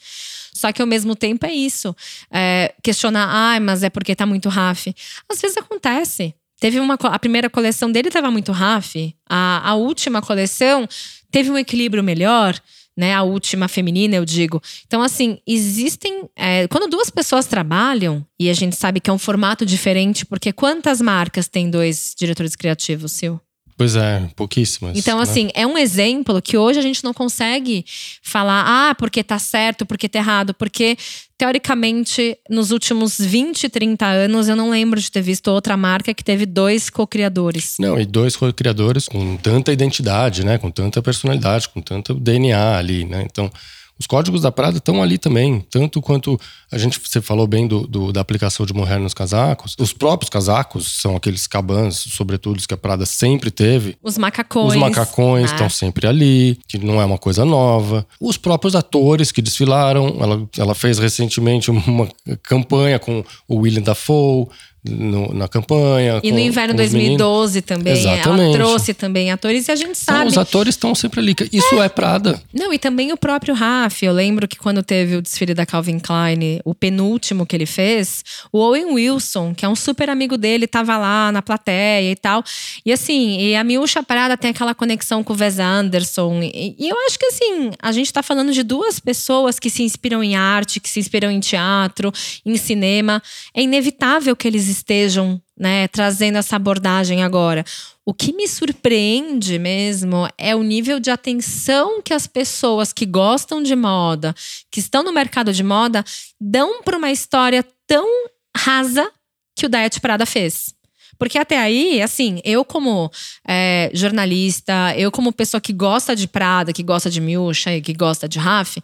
Só 0.55 0.71
que 0.71 0.81
ao 0.81 0.87
mesmo 0.87 1.15
tempo 1.15 1.45
é 1.45 1.53
isso. 1.53 1.93
É, 2.31 2.73
questionar, 2.81 3.27
ah, 3.29 3.59
mas 3.59 3.83
é 3.83 3.89
porque 3.89 4.15
tá 4.15 4.25
muito 4.25 4.47
RAF. 4.47 4.95
Às 5.29 5.41
vezes 5.41 5.57
acontece. 5.57 6.33
Teve 6.59 6.79
uma. 6.79 6.93
A 6.93 7.19
primeira 7.19 7.49
coleção 7.49 7.91
dele 7.91 8.07
estava 8.07 8.31
muito 8.31 8.53
RAF. 8.53 9.13
A, 9.29 9.69
a 9.69 9.75
última 9.75 10.21
coleção 10.21 10.87
teve 11.29 11.51
um 11.51 11.57
equilíbrio 11.57 12.01
melhor. 12.03 12.57
Né, 12.97 13.13
a 13.13 13.23
última 13.23 13.67
feminina, 13.67 14.15
eu 14.15 14.23
digo. 14.23 14.61
Então, 14.87 15.01
assim, 15.01 15.37
existem. 15.45 16.29
é, 16.33 16.65
quando 16.69 16.89
duas 16.89 17.09
pessoas 17.09 17.45
trabalham, 17.45 18.25
e 18.39 18.49
a 18.49 18.53
gente 18.53 18.77
sabe 18.77 19.01
que 19.01 19.09
é 19.09 19.13
um 19.13 19.17
formato 19.17 19.65
diferente, 19.65 20.25
porque 20.25 20.53
quantas 20.53 21.01
marcas 21.01 21.49
tem 21.49 21.69
dois 21.69 22.15
diretores 22.17 22.55
criativos, 22.55 23.11
Sil? 23.19 23.35
Pois 23.77 23.95
é, 23.95 24.29
pouquíssimas. 24.37 24.97
Então, 24.97 25.17
né? 25.17 25.23
assim, 25.23 25.49
é 25.53 25.67
um 25.67 25.77
exemplo 25.77 26.41
que 26.41 26.57
hoje 26.57 26.79
a 26.79 26.81
gente 26.81 27.03
não 27.03 27.13
consegue 27.13 27.85
falar, 28.21 28.63
ah, 28.65 28.95
porque 28.95 29.21
tá 29.21 29.37
certo, 29.37 29.85
porque 29.85 30.07
tá 30.07 30.19
errado, 30.19 30.53
porque, 30.53 30.97
teoricamente, 31.37 32.37
nos 32.49 32.71
últimos 32.71 33.17
20, 33.19 33.67
30 33.67 34.05
anos, 34.05 34.47
eu 34.47 34.55
não 34.55 34.69
lembro 34.69 34.99
de 34.99 35.11
ter 35.11 35.21
visto 35.21 35.49
outra 35.49 35.75
marca 35.75 36.13
que 36.13 36.23
teve 36.23 36.45
dois 36.45 36.89
co-criadores. 36.89 37.75
Não, 37.77 37.99
e 37.99 38.05
dois 38.05 38.37
criadores 38.55 39.09
com 39.09 39.35
tanta 39.35 39.73
identidade, 39.73 40.45
né? 40.45 40.57
Com 40.57 40.71
tanta 40.71 41.01
personalidade, 41.01 41.67
com 41.67 41.81
tanto 41.81 42.13
DNA 42.13 42.77
ali, 42.77 43.03
né? 43.03 43.25
Então, 43.29 43.51
os 43.99 44.05
códigos 44.07 44.41
da 44.41 44.51
Prada 44.51 44.77
estão 44.77 45.01
ali 45.01 45.17
também, 45.17 45.65
tanto 45.69 46.01
quanto 46.01 46.39
a 46.71 46.77
gente 46.77 46.99
você 47.03 47.21
falou 47.21 47.47
bem 47.47 47.65
do, 47.67 47.87
do- 47.87 48.11
da 48.11 48.21
aplicação 48.21 48.65
de 48.65 48.73
mohair 48.73 48.99
nos 48.99 49.13
casacos. 49.13 49.75
Os 49.79 49.93
próprios 49.93 50.29
casacos 50.29 50.99
são 50.99 51.15
aqueles 51.15 51.47
cabans, 51.47 51.95
sobretudo 51.95 52.61
que 52.67 52.73
a 52.73 52.77
Prada 52.77 53.05
sempre 53.05 53.49
teve. 53.49 53.95
Os 54.03 54.17
macacões. 54.17 54.73
Os 54.73 54.75
macacões 54.75 55.45
né? 55.45 55.51
estão 55.55 55.69
sempre 55.69 56.07
ali, 56.07 56.59
que 56.67 56.77
não 56.77 57.01
é 57.01 57.05
uma 57.05 57.17
coisa 57.17 57.45
nova. 57.45 58.05
Os 58.19 58.37
próprios 58.37 58.75
atores 58.75 59.31
que 59.31 59.41
desfilaram. 59.41 60.07
Ela, 60.19 60.47
ela 60.57 60.75
fez 60.75 60.99
recentemente 60.99 61.71
uma 61.71 62.09
campanha 62.43 62.99
com 62.99 63.23
o 63.47 63.57
William 63.61 63.81
Dafoe, 63.81 64.47
no, 64.89 65.33
na 65.33 65.47
campanha. 65.47 66.19
E 66.23 66.31
no 66.31 66.39
inverno 66.39 66.73
2012 66.73 67.61
também. 67.61 67.93
Exatamente. 67.93 68.41
Ela 68.41 68.53
trouxe 68.53 68.93
também 68.93 69.31
atores 69.31 69.67
e 69.67 69.71
a 69.71 69.75
gente 69.75 69.97
sabe. 69.97 70.19
Então, 70.19 70.27
os 70.27 70.37
atores 70.37 70.75
estão 70.75 70.93
sempre 70.93 71.19
ali. 71.19 71.35
Isso 71.51 71.81
é. 71.81 71.85
é 71.85 71.89
Prada. 71.89 72.41
Não, 72.53 72.73
e 72.73 72.79
também 72.79 73.11
o 73.11 73.17
próprio 73.17 73.53
Raf. 73.53 74.03
Eu 74.03 74.13
lembro 74.13 74.47
que 74.47 74.57
quando 74.57 74.83
teve 74.83 75.15
o 75.15 75.21
desfile 75.21 75.53
da 75.53 75.65
Calvin 75.65 75.99
Klein, 75.99 76.59
o 76.63 76.75
penúltimo 76.75 77.45
que 77.45 77.55
ele 77.55 77.65
fez, 77.65 78.23
o 78.51 78.59
Owen 78.59 78.85
Wilson, 78.85 79.53
que 79.53 79.65
é 79.65 79.69
um 79.69 79.75
super 79.75 80.09
amigo 80.09 80.37
dele, 80.37 80.67
tava 80.67 80.97
lá 80.97 81.31
na 81.31 81.41
plateia 81.41 82.11
e 82.11 82.15
tal. 82.15 82.43
E 82.85 82.91
assim, 82.91 83.39
e 83.39 83.55
a 83.55 83.63
Miúcha 83.63 84.03
Prada 84.03 84.37
tem 84.37 84.51
aquela 84.51 84.75
conexão 84.75 85.23
com 85.23 85.33
o 85.33 85.37
Wes 85.37 85.59
Anderson. 85.59 86.41
E, 86.43 86.75
e 86.77 86.89
eu 86.89 86.97
acho 87.07 87.17
que 87.17 87.25
assim, 87.27 87.71
a 87.81 87.91
gente 87.91 88.11
tá 88.11 88.21
falando 88.21 88.51
de 88.51 88.63
duas 88.63 88.99
pessoas 88.99 89.59
que 89.59 89.69
se 89.69 89.83
inspiram 89.83 90.23
em 90.23 90.35
arte, 90.35 90.79
que 90.79 90.89
se 90.89 90.99
inspiram 90.99 91.31
em 91.31 91.39
teatro, 91.39 92.11
em 92.45 92.57
cinema. 92.57 93.21
É 93.53 93.61
inevitável 93.61 94.35
que 94.35 94.47
eles 94.47 94.74
estejam 94.75 95.41
né, 95.57 95.87
trazendo 95.87 96.37
essa 96.37 96.55
abordagem 96.55 97.23
agora. 97.23 97.63
O 98.05 98.13
que 98.13 98.33
me 98.33 98.47
surpreende 98.47 99.57
mesmo 99.57 100.29
é 100.37 100.55
o 100.55 100.61
nível 100.61 100.99
de 100.99 101.09
atenção 101.09 102.01
que 102.01 102.13
as 102.13 102.27
pessoas 102.27 102.93
que 102.93 103.05
gostam 103.05 103.63
de 103.63 103.75
moda, 103.75 104.35
que 104.69 104.79
estão 104.79 105.01
no 105.01 105.11
mercado 105.11 105.51
de 105.51 105.63
moda, 105.63 106.03
dão 106.39 106.83
para 106.83 106.97
uma 106.97 107.11
história 107.11 107.65
tão 107.87 108.07
rasa 108.55 109.09
que 109.55 109.65
o 109.65 109.69
Diet 109.69 109.99
Prada 109.99 110.25
fez. 110.25 110.75
Porque 111.17 111.37
até 111.37 111.57
aí, 111.57 112.01
assim, 112.01 112.41
eu 112.43 112.65
como 112.65 113.09
é, 113.47 113.89
jornalista, 113.93 114.93
eu 114.97 115.09
como 115.11 115.31
pessoa 115.31 115.61
que 115.61 115.71
gosta 115.71 116.15
de 116.15 116.27
Prada, 116.27 116.73
que 116.73 116.83
gosta 116.83 117.09
de 117.09 117.21
Miúcha 117.21 117.73
e 117.73 117.81
que 117.81 117.93
gosta 117.93 118.27
de 118.27 118.37
Raf, 118.37 118.77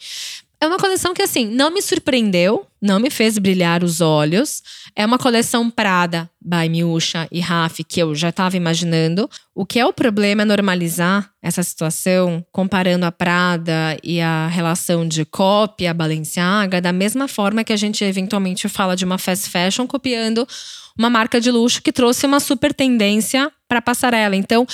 é 0.62 0.68
uma 0.68 0.78
coleção 0.78 1.12
que, 1.12 1.24
assim, 1.24 1.48
não 1.48 1.72
me 1.72 1.82
surpreendeu, 1.82 2.68
não 2.80 3.00
me 3.00 3.10
fez 3.10 3.40
brilhar 3.40 3.84
os 3.84 4.00
olhos. 4.00 4.62
É 4.96 5.04
uma 5.04 5.18
coleção 5.18 5.72
Prada, 5.72 6.30
by 6.40 6.70
Miúcha 6.70 7.28
e 7.32 7.40
Raf, 7.40 7.84
que 7.84 8.00
eu 8.00 8.14
já 8.14 8.30
estava 8.30 8.56
imaginando. 8.56 9.28
O 9.56 9.66
que 9.66 9.80
é 9.80 9.86
o 9.88 9.92
problema 9.92 10.44
é 10.44 10.46
normalizar 10.46 11.32
essa 11.42 11.64
situação, 11.64 12.46
comparando 12.52 13.08
a 13.08 13.12
Prada 13.12 13.98
e 14.04 14.22
a 14.22 14.46
relação 14.48 15.08
de 15.08 15.26
cópia, 15.26 15.96
Balenciaga, 15.96 16.80
da 16.80 16.94
mesma 16.94 17.28
forma 17.28 17.64
que 17.64 17.74
a 17.74 17.78
gente 17.78 18.04
eventualmente 18.04 18.70
fala 18.70 18.96
de 18.96 19.04
uma 19.04 19.18
fast 19.18 19.50
fashion 19.50 19.88
copiando 19.88 20.48
uma 20.96 21.10
marca 21.10 21.42
de 21.42 21.50
luxo 21.50 21.82
que 21.82 21.92
trouxe 21.92 22.28
uma 22.28 22.40
super 22.40 22.72
tendência 22.72 23.52
para 23.68 23.82
passarela. 23.82 24.36
Então, 24.36 24.68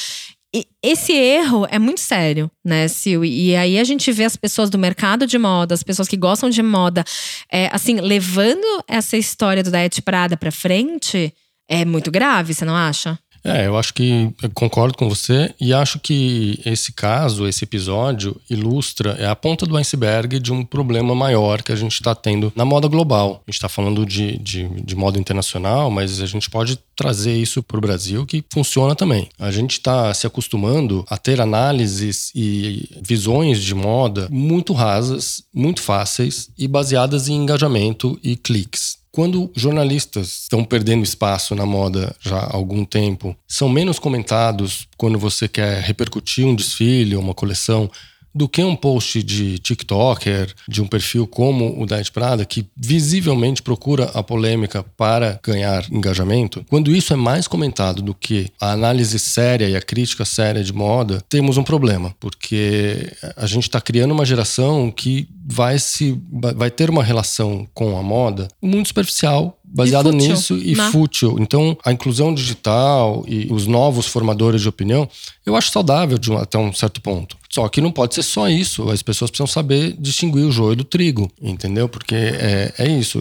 esse 0.82 1.14
erro 1.14 1.68
é 1.70 1.78
muito 1.78 2.00
sério, 2.00 2.50
né, 2.64 2.88
Sil? 2.88 3.26
E 3.26 3.56
aí 3.56 3.78
a 3.78 3.84
gente 3.84 4.12
vê 4.12 4.24
as 4.24 4.36
pessoas 4.36 4.70
do 4.70 4.78
mercado 4.78 5.28
de 5.28 5.38
moda, 5.38 5.74
as 5.74 5.84
pessoas 5.84 6.08
que 6.08 6.16
gostam 6.16 6.50
de 6.50 6.64
moda, 6.64 7.04
é, 7.52 7.70
assim, 7.72 8.00
levando 8.00 8.84
essa 8.88 9.18
história 9.18 9.62
do 9.62 9.72
Diet 9.72 10.02
Prada 10.02 10.38
para 10.38 10.52
frente, 10.52 11.34
é 11.70 11.84
muito 11.84 12.10
grave, 12.10 12.54
você 12.54 12.64
não 12.64 12.76
acha? 12.76 13.20
É, 13.44 13.68
eu 13.68 13.78
acho 13.78 13.94
que 13.94 14.34
eu 14.42 14.50
concordo 14.52 14.98
com 14.98 15.08
você 15.08 15.54
e 15.60 15.74
acho 15.74 16.00
que 16.00 16.60
esse 16.66 16.92
caso, 16.92 17.48
esse 17.48 17.64
episódio, 17.64 18.40
ilustra 18.50 19.12
é 19.20 19.28
a 19.28 19.36
ponta 19.36 19.66
do 19.66 19.78
iceberg 19.78 20.40
de 20.40 20.52
um 20.52 20.64
problema 20.64 21.16
maior 21.16 21.62
que 21.62 21.72
a 21.72 21.76
gente 21.76 21.94
está 21.94 22.14
tendo 22.14 22.52
na 22.56 22.66
moda 22.66 22.88
global. 22.88 23.44
A 23.46 23.52
gente 23.52 23.58
está 23.58 23.70
falando 23.70 24.06
de, 24.06 24.38
de, 24.38 24.68
de, 24.68 24.96
moda 24.96 25.20
internacional, 25.20 25.90
mas 25.90 26.22
a 26.22 26.26
gente 26.26 26.50
pode 26.50 26.80
trazer 26.96 27.36
isso 27.36 27.62
para 27.62 27.78
o 27.78 27.82
Brasil 27.82 28.26
que 28.26 28.44
funciona 28.52 28.96
também. 28.96 29.30
A 29.40 29.52
gente 29.52 29.74
está 29.74 30.14
se 30.14 30.26
acostumando 30.26 31.06
a 31.10 31.18
ter 31.18 31.40
análises 31.40 32.32
e 32.36 32.90
visões 33.02 33.62
de 33.62 33.76
moda 33.76 34.28
muito 34.32 34.74
rasas, 34.74 35.44
muito 35.54 35.82
fáceis 35.82 36.50
e 36.58 36.68
baseadas 36.68 37.28
em 37.28 37.36
engajamento 37.36 38.20
e 38.24 38.36
cliques. 38.36 38.97
Quando 39.18 39.52
jornalistas 39.56 40.42
estão 40.42 40.64
perdendo 40.64 41.04
espaço 41.04 41.56
na 41.56 41.66
moda 41.66 42.16
já 42.20 42.38
há 42.38 42.56
algum 42.56 42.86
tempo, 42.86 43.36
são 43.48 43.68
menos 43.68 43.98
comentados 43.98 44.88
quando 44.96 45.18
você 45.18 45.48
quer 45.48 45.82
repercutir 45.82 46.46
um 46.46 46.54
desfile 46.54 47.16
ou 47.16 47.24
uma 47.24 47.34
coleção 47.34 47.90
do 48.38 48.48
que 48.48 48.64
um 48.64 48.76
post 48.76 49.24
de 49.24 49.58
TikToker, 49.58 50.54
de 50.68 50.82
um 50.82 50.88
perfil 50.88 51.26
como 51.26 51.82
o 51.82 51.86
Diet 51.86 52.12
Prada, 52.12 52.46
que 52.46 52.66
visivelmente 52.76 53.62
procura 53.62 54.06
a 54.14 54.22
polêmica 54.22 54.84
para 54.96 55.40
ganhar 55.44 55.86
engajamento, 55.92 56.64
quando 56.70 56.96
isso 56.96 57.12
é 57.12 57.16
mais 57.16 57.48
comentado 57.48 58.02
do 58.02 58.14
que 58.14 58.50
a 58.62 58.72
análise 58.72 59.18
séria 59.18 59.68
e 59.68 59.76
a 59.76 59.82
crítica 59.82 60.24
séria 60.24 60.64
de 60.64 60.72
moda, 60.72 61.22
temos 61.28 61.58
um 61.58 61.64
problema, 61.64 62.16
porque 62.20 63.12
a 63.36 63.48
gente 63.48 63.64
está 63.64 63.82
criando 63.82 64.12
uma 64.12 64.26
geração 64.26 64.92
que 64.92 65.28
vai 65.50 65.80
se 65.80 66.22
vai 66.56 66.70
ter 66.70 66.90
uma 66.90 67.04
relação 67.04 67.68
com 67.74 67.98
a 67.98 68.04
moda 68.04 68.48
muito 68.62 68.88
superficial 68.88 69.57
baseada 69.68 70.12
nisso 70.12 70.58
e 70.58 70.76
né? 70.76 70.90
fútil. 70.92 71.38
Então, 71.40 71.78
a 71.84 71.92
inclusão 71.92 72.34
digital 72.34 73.24
e 73.28 73.48
os 73.52 73.68
novos 73.68 74.08
formadores 74.08 74.62
de 74.62 74.70
opinião, 74.70 75.08
eu 75.46 75.56
acho 75.56 75.72
saudável 75.72 76.18
um, 76.30 76.38
até 76.38 76.58
um 76.58 76.72
certo 76.72 77.02
ponto. 77.02 77.36
Só 77.50 77.68
que 77.68 77.82
não 77.82 77.92
pode 77.92 78.16
ser 78.16 78.24
só 78.24 78.50
isso. 78.50 78.90
As 78.90 79.02
pessoas 79.02 79.30
precisam 79.30 79.48
saber 79.48 79.96
distinguir 80.00 80.46
o 80.46 80.52
joio 80.52 80.76
do 80.76 80.84
trigo, 80.84 81.30
entendeu? 81.42 81.90
Porque 81.90 82.16
é, 82.16 82.74
é 82.78 82.88
isso. 82.88 83.20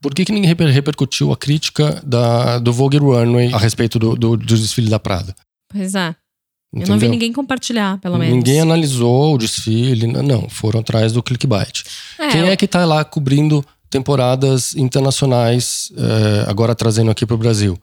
Por 0.00 0.14
que, 0.14 0.24
que 0.24 0.32
ninguém 0.32 0.54
repercutiu 0.70 1.32
a 1.32 1.36
crítica 1.36 2.02
da, 2.04 2.58
do 2.58 2.72
Vogue 2.72 2.98
Runway 2.98 3.52
a 3.52 3.58
respeito 3.58 3.98
do, 3.98 4.14
do, 4.14 4.36
do 4.36 4.56
desfile 4.56 4.90
da 4.90 4.98
Prada? 4.98 5.34
Pois 5.72 5.94
é. 5.94 6.14
Entendeu? 6.72 6.86
Eu 6.86 6.88
não 6.88 6.98
vi 6.98 7.08
ninguém 7.08 7.32
compartilhar, 7.32 7.98
pelo 7.98 8.18
menos. 8.18 8.34
Ninguém 8.34 8.60
analisou 8.60 9.34
o 9.34 9.38
desfile, 9.38 10.06
não. 10.06 10.48
Foram 10.50 10.80
atrás 10.80 11.12
do 11.12 11.22
clickbait. 11.22 11.82
É, 12.18 12.28
Quem 12.28 12.42
é 12.42 12.56
que 12.56 12.66
tá 12.66 12.84
lá 12.84 13.04
cobrindo 13.04 13.64
temporadas 13.90 14.74
internacionais, 14.74 15.92
é, 15.96 16.50
agora 16.50 16.74
trazendo 16.74 17.10
aqui 17.10 17.24
para 17.26 17.34
o 17.34 17.38
Brasil? 17.38 17.78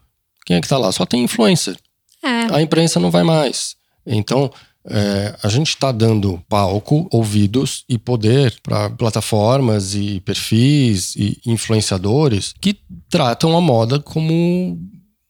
Quem 0.45 0.57
é 0.57 0.61
que 0.61 0.67
tá 0.67 0.77
lá? 0.77 0.91
Só 0.91 1.05
tem 1.05 1.23
influencer. 1.23 1.75
É. 2.23 2.55
A 2.55 2.61
imprensa 2.61 2.99
não 2.99 3.11
vai 3.11 3.23
mais. 3.23 3.75
Então, 4.05 4.51
é, 4.87 5.35
a 5.41 5.49
gente 5.49 5.69
está 5.69 5.91
dando 5.91 6.39
palco, 6.47 7.07
ouvidos 7.11 7.83
e 7.89 7.97
poder 7.97 8.55
para 8.61 8.89
plataformas 8.91 9.95
e 9.95 10.19
perfis 10.21 11.15
e 11.15 11.39
influenciadores 11.45 12.53
que 12.61 12.79
tratam 13.09 13.57
a 13.57 13.61
moda 13.61 13.99
como 13.99 14.79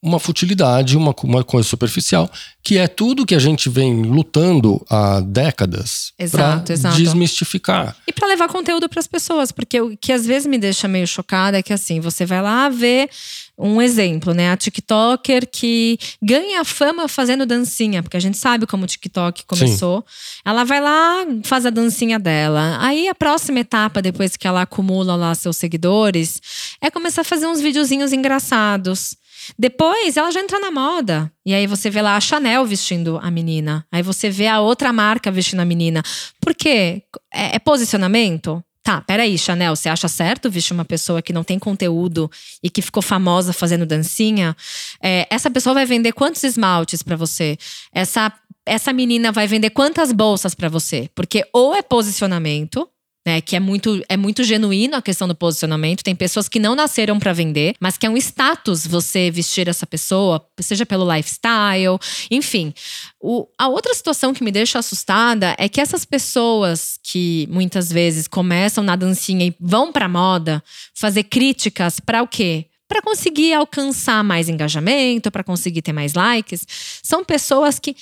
uma 0.05 0.19
futilidade, 0.19 0.95
uma, 0.95 1.15
uma 1.23 1.43
coisa 1.43 1.67
superficial, 1.67 2.31
que 2.61 2.77
é 2.77 2.87
tudo 2.87 3.25
que 3.25 3.33
a 3.33 3.39
gente 3.39 3.69
vem 3.69 4.03
lutando 4.03 4.85
há 4.87 5.19
décadas 5.19 6.13
para 6.31 6.57
desmistificar. 6.95 7.95
E 8.07 8.13
para 8.13 8.27
levar 8.27 8.47
conteúdo 8.47 8.87
para 8.87 8.99
as 8.99 9.07
pessoas, 9.07 9.51
porque 9.51 9.81
o 9.81 9.97
que 9.97 10.11
às 10.11 10.25
vezes 10.25 10.47
me 10.47 10.59
deixa 10.59 10.87
meio 10.87 11.07
chocada 11.07 11.57
é 11.57 11.63
que 11.63 11.73
assim, 11.73 11.99
você 11.99 12.23
vai 12.23 12.39
lá 12.39 12.69
ver 12.69 13.09
um 13.57 13.81
exemplo, 13.81 14.33
né? 14.33 14.51
A 14.51 14.57
TikToker 14.57 15.47
que 15.51 15.97
ganha 16.21 16.63
fama 16.63 17.07
fazendo 17.07 17.45
dancinha, 17.45 18.03
porque 18.03 18.17
a 18.17 18.19
gente 18.19 18.37
sabe 18.37 18.67
como 18.67 18.83
o 18.83 18.87
TikTok 18.87 19.45
começou. 19.45 20.05
Sim. 20.07 20.41
Ela 20.45 20.63
vai 20.63 20.81
lá, 20.81 21.25
faz 21.43 21.65
a 21.65 21.71
dancinha 21.71 22.19
dela. 22.19 22.77
Aí 22.79 23.07
a 23.07 23.15
próxima 23.15 23.59
etapa, 23.59 24.03
depois 24.03 24.35
que 24.35 24.47
ela 24.47 24.61
acumula 24.61 25.15
lá 25.15 25.33
seus 25.33 25.57
seguidores, 25.57 26.41
é 26.79 26.91
começar 26.91 27.21
a 27.21 27.25
fazer 27.25 27.47
uns 27.47 27.59
videozinhos 27.59 28.13
engraçados. 28.13 29.17
Depois 29.57 30.17
ela 30.17 30.31
já 30.31 30.39
entra 30.39 30.59
na 30.59 30.71
moda. 30.71 31.31
E 31.45 31.53
aí 31.53 31.67
você 31.67 31.89
vê 31.89 32.01
lá 32.01 32.15
a 32.15 32.21
Chanel 32.21 32.65
vestindo 32.65 33.19
a 33.21 33.29
menina. 33.29 33.85
Aí 33.91 34.01
você 34.01 34.29
vê 34.29 34.47
a 34.47 34.59
outra 34.59 34.91
marca 34.91 35.31
vestindo 35.31 35.59
a 35.59 35.65
menina. 35.65 36.01
Por 36.39 36.53
quê? 36.53 37.03
É, 37.33 37.55
é 37.55 37.59
posicionamento? 37.59 38.63
Tá, 38.85 39.01
peraí, 39.01 39.35
Chanel, 39.35 39.75
você 39.75 39.89
acha 39.89 40.07
certo 40.07 40.47
vestir 40.47 40.73
uma 40.73 40.85
pessoa 40.85 41.19
que 41.19 41.33
não 41.33 41.43
tem 41.43 41.57
conteúdo 41.57 42.29
e 42.61 42.69
que 42.69 42.83
ficou 42.83 43.01
famosa 43.01 43.51
fazendo 43.51 43.83
dancinha? 43.83 44.55
É, 45.01 45.25
essa 45.31 45.49
pessoa 45.49 45.73
vai 45.73 45.87
vender 45.87 46.11
quantos 46.11 46.43
esmaltes 46.43 47.01
para 47.01 47.15
você? 47.15 47.57
Essa, 47.91 48.31
essa 48.63 48.93
menina 48.93 49.31
vai 49.31 49.47
vender 49.47 49.71
quantas 49.71 50.11
bolsas 50.11 50.53
para 50.53 50.69
você? 50.69 51.09
Porque 51.15 51.43
ou 51.51 51.73
é 51.73 51.81
posicionamento, 51.81 52.87
né, 53.25 53.41
que 53.41 53.55
é 53.55 53.59
muito, 53.59 54.03
é 54.07 54.15
muito 54.15 54.43
genuíno 54.43 54.95
a 54.95 55.01
questão 55.01 55.27
do 55.27 55.33
posicionamento. 55.33 56.03
Tem 56.03 56.15
pessoas 56.15 56.47
que 56.47 56.59
não 56.59 56.75
nasceram 56.75 57.17
para 57.17 57.33
vender, 57.33 57.75
mas 57.79 57.97
que 57.97 58.05
é 58.05 58.09
um 58.09 58.17
status 58.17 58.85
você 58.85 59.31
vestir 59.31 59.67
essa 59.67 59.87
pessoa, 59.87 60.45
seja 60.59 60.85
pelo 60.85 61.11
lifestyle, 61.11 61.97
enfim. 62.29 62.73
O, 63.19 63.47
a 63.57 63.67
outra 63.67 63.93
situação 63.95 64.33
que 64.33 64.43
me 64.43 64.51
deixa 64.51 64.77
assustada 64.77 65.55
é 65.57 65.67
que 65.67 65.81
essas 65.81 66.05
pessoas 66.05 66.99
que 67.01 67.47
muitas 67.49 67.91
vezes 67.91 68.27
começam 68.27 68.83
na 68.83 68.95
dancinha 68.95 69.47
e 69.47 69.55
vão 69.59 69.91
para 69.91 70.07
moda 70.07 70.63
fazer 70.93 71.23
críticas 71.23 71.99
para 71.99 72.21
o 72.21 72.27
quê? 72.27 72.65
Para 72.87 73.01
conseguir 73.01 73.53
alcançar 73.53 74.23
mais 74.23 74.47
engajamento, 74.47 75.31
para 75.31 75.43
conseguir 75.43 75.81
ter 75.81 75.93
mais 75.93 76.13
likes, 76.13 76.67
são 77.01 77.25
pessoas 77.25 77.79
que 77.79 77.95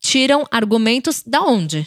tiram 0.00 0.46
argumentos 0.50 1.22
da 1.26 1.42
onde? 1.42 1.86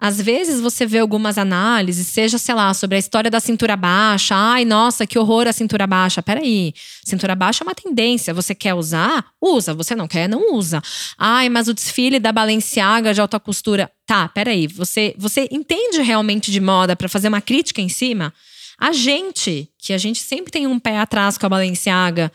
Às 0.00 0.18
vezes 0.18 0.62
você 0.62 0.86
vê 0.86 0.98
algumas 0.98 1.36
análises, 1.36 2.06
seja, 2.06 2.38
sei 2.38 2.54
lá, 2.54 2.72
sobre 2.72 2.96
a 2.96 2.98
história 2.98 3.30
da 3.30 3.38
cintura 3.38 3.76
baixa. 3.76 4.34
Ai, 4.34 4.64
nossa, 4.64 5.06
que 5.06 5.18
horror 5.18 5.46
a 5.46 5.52
cintura 5.52 5.86
baixa. 5.86 6.22
Peraí, 6.22 6.72
cintura 7.04 7.34
baixa 7.34 7.62
é 7.62 7.66
uma 7.66 7.74
tendência. 7.74 8.32
Você 8.32 8.54
quer 8.54 8.72
usar? 8.72 9.26
Usa. 9.38 9.74
Você 9.74 9.94
não 9.94 10.08
quer? 10.08 10.26
Não 10.26 10.54
usa. 10.54 10.80
Ai, 11.18 11.50
mas 11.50 11.68
o 11.68 11.74
desfile 11.74 12.18
da 12.18 12.32
Balenciaga 12.32 13.12
de 13.12 13.20
alta 13.20 13.38
costura. 13.38 13.92
Tá, 14.06 14.26
peraí. 14.26 14.66
Você, 14.68 15.14
você 15.18 15.46
entende 15.50 16.00
realmente 16.00 16.50
de 16.50 16.60
moda 16.60 16.96
para 16.96 17.08
fazer 17.08 17.28
uma 17.28 17.42
crítica 17.42 17.82
em 17.82 17.90
cima? 17.90 18.32
A 18.78 18.92
gente, 18.92 19.68
que 19.78 19.92
a 19.92 19.98
gente 19.98 20.20
sempre 20.20 20.50
tem 20.50 20.66
um 20.66 20.78
pé 20.78 20.98
atrás 20.98 21.36
com 21.36 21.44
a 21.44 21.50
Balenciaga, 21.50 22.32